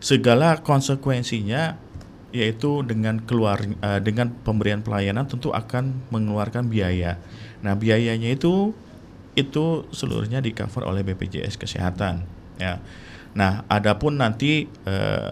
[0.00, 1.76] Segala konsekuensinya
[2.30, 7.18] yaitu dengan keluar eh, dengan pemberian pelayanan tentu akan mengeluarkan biaya.
[7.60, 8.72] Nah, biayanya itu
[9.34, 12.26] itu seluruhnya di cover oleh BPJS Kesehatan
[12.58, 12.78] ya.
[13.34, 15.30] Nah, adapun nanti eh,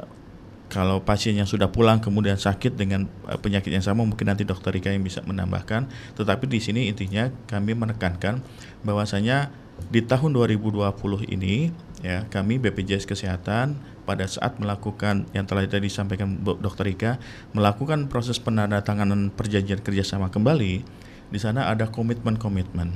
[0.68, 4.72] kalau pasien yang sudah pulang kemudian sakit dengan eh, penyakit yang sama mungkin nanti dokter
[4.72, 8.44] Rika yang bisa menambahkan, tetapi di sini intinya kami menekankan
[8.84, 9.48] bahwasanya
[9.88, 10.90] di tahun 2020
[11.30, 11.70] ini
[12.02, 16.84] ya kami BPJS Kesehatan pada saat melakukan yang telah tadi disampaikan Dr.
[16.84, 17.12] Rika
[17.54, 20.84] melakukan proses penandatanganan perjanjian kerjasama kembali
[21.28, 22.88] di sana ada komitmen-komitmen.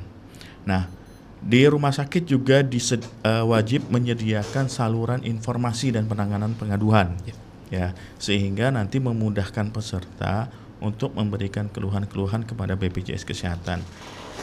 [0.67, 0.89] Nah
[1.43, 7.19] di rumah sakit juga dised, eh, wajib menyediakan saluran informasi dan penanganan pengaduan
[7.73, 10.53] ya sehingga nanti memudahkan peserta
[10.85, 13.81] untuk memberikan keluhan-keluhan kepada BPJS Kesehatan.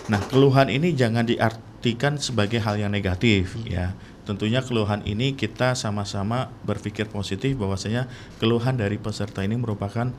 [0.10, 3.94] Nah, keluhan ini jangan diartikan sebagai hal yang negatif ya.
[4.26, 8.10] Tentunya keluhan ini kita sama-sama berpikir positif bahwasanya
[8.40, 10.10] keluhan dari peserta ini merupakan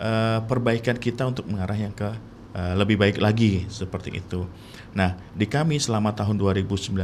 [0.00, 2.10] eh, perbaikan kita untuk mengarah yang ke
[2.56, 4.48] eh, lebih baik lagi seperti itu.
[4.96, 6.96] Nah, di kami selama tahun 2019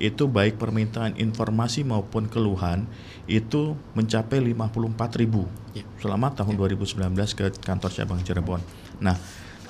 [0.00, 2.88] itu baik permintaan informasi maupun keluhan
[3.28, 5.44] itu mencapai 54 ribu
[6.00, 8.64] selama tahun 2019 ke kantor cabang Cirebon.
[9.04, 9.14] Nah,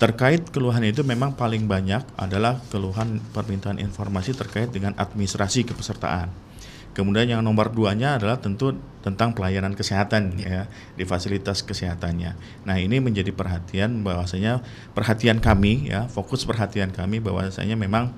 [0.00, 6.30] terkait keluhan itu memang paling banyak adalah keluhan permintaan informasi terkait dengan administrasi kepesertaan.
[6.90, 10.66] Kemudian yang nomor duanya adalah tentu tentang pelayanan kesehatan ya
[10.98, 12.34] di fasilitas kesehatannya.
[12.66, 14.58] Nah ini menjadi perhatian bahwasanya
[14.90, 18.10] perhatian kami ya fokus perhatian kami bahwasanya memang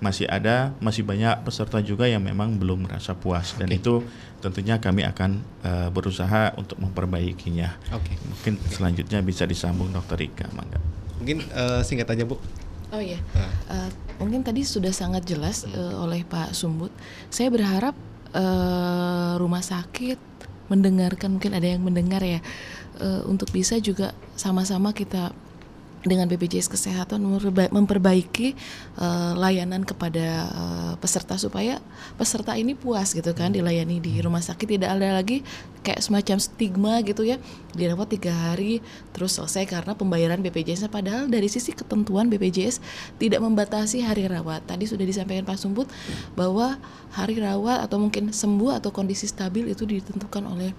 [0.00, 4.00] masih ada masih banyak peserta juga yang memang belum merasa puas dan itu
[4.40, 7.76] tentunya kami akan uh, berusaha untuk memperbaikinya.
[7.92, 8.16] Oke.
[8.24, 10.80] Mungkin selanjutnya bisa disambung Dokter Rika, mangga.
[11.20, 12.40] Mungkin eh, singkat aja Bu.
[12.90, 13.20] Oh iya,
[13.70, 16.90] Eh, mungkin tadi sudah sangat jelas eh, oleh Pak Sumbut.
[17.30, 17.94] Saya berharap
[18.34, 20.18] eh, rumah sakit
[20.72, 22.42] mendengarkan, mungkin ada yang mendengar ya,
[22.98, 25.30] eh, untuk bisa juga sama-sama kita
[26.00, 28.56] dengan BPJS Kesehatan memperba- memperbaiki
[28.96, 31.80] eh, layanan kepada eh, peserta supaya
[32.16, 34.80] peserta ini puas gitu kan dilayani di rumah sakit.
[34.80, 35.44] Tidak ada lagi
[35.84, 37.36] kayak semacam stigma gitu ya.
[37.76, 38.80] Dirawat tiga hari
[39.12, 42.80] terus selesai karena pembayaran BPJS padahal dari sisi ketentuan BPJS
[43.20, 44.64] tidak membatasi hari rawat.
[44.64, 45.86] Tadi sudah disampaikan Pak Sumput
[46.32, 46.80] bahwa
[47.12, 50.72] hari rawat atau mungkin sembuh atau kondisi stabil itu ditentukan oleh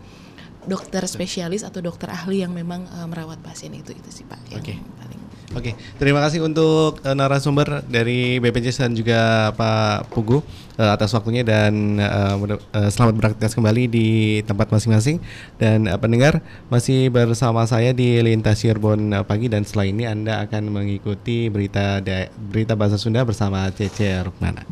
[0.65, 4.77] dokter spesialis atau dokter ahli yang memang eh, merawat pasien itu itu sih Pak Oke.
[4.77, 10.39] paling Oke, terima kasih untuk eh, narasumber dari BPJS dan juga Pak Pugu
[10.79, 11.99] eh, atas waktunya dan
[12.39, 14.07] mudah- eh, selamat beraktivitas kembali di
[14.47, 15.19] tempat masing-masing
[15.59, 16.39] dan eh, pendengar
[16.71, 21.99] masih bersama saya di Lintas Cirebon pagi dan setelah ini Anda akan mengikuti berita
[22.31, 24.63] berita bahasa Sunda bersama Cece Rukmana.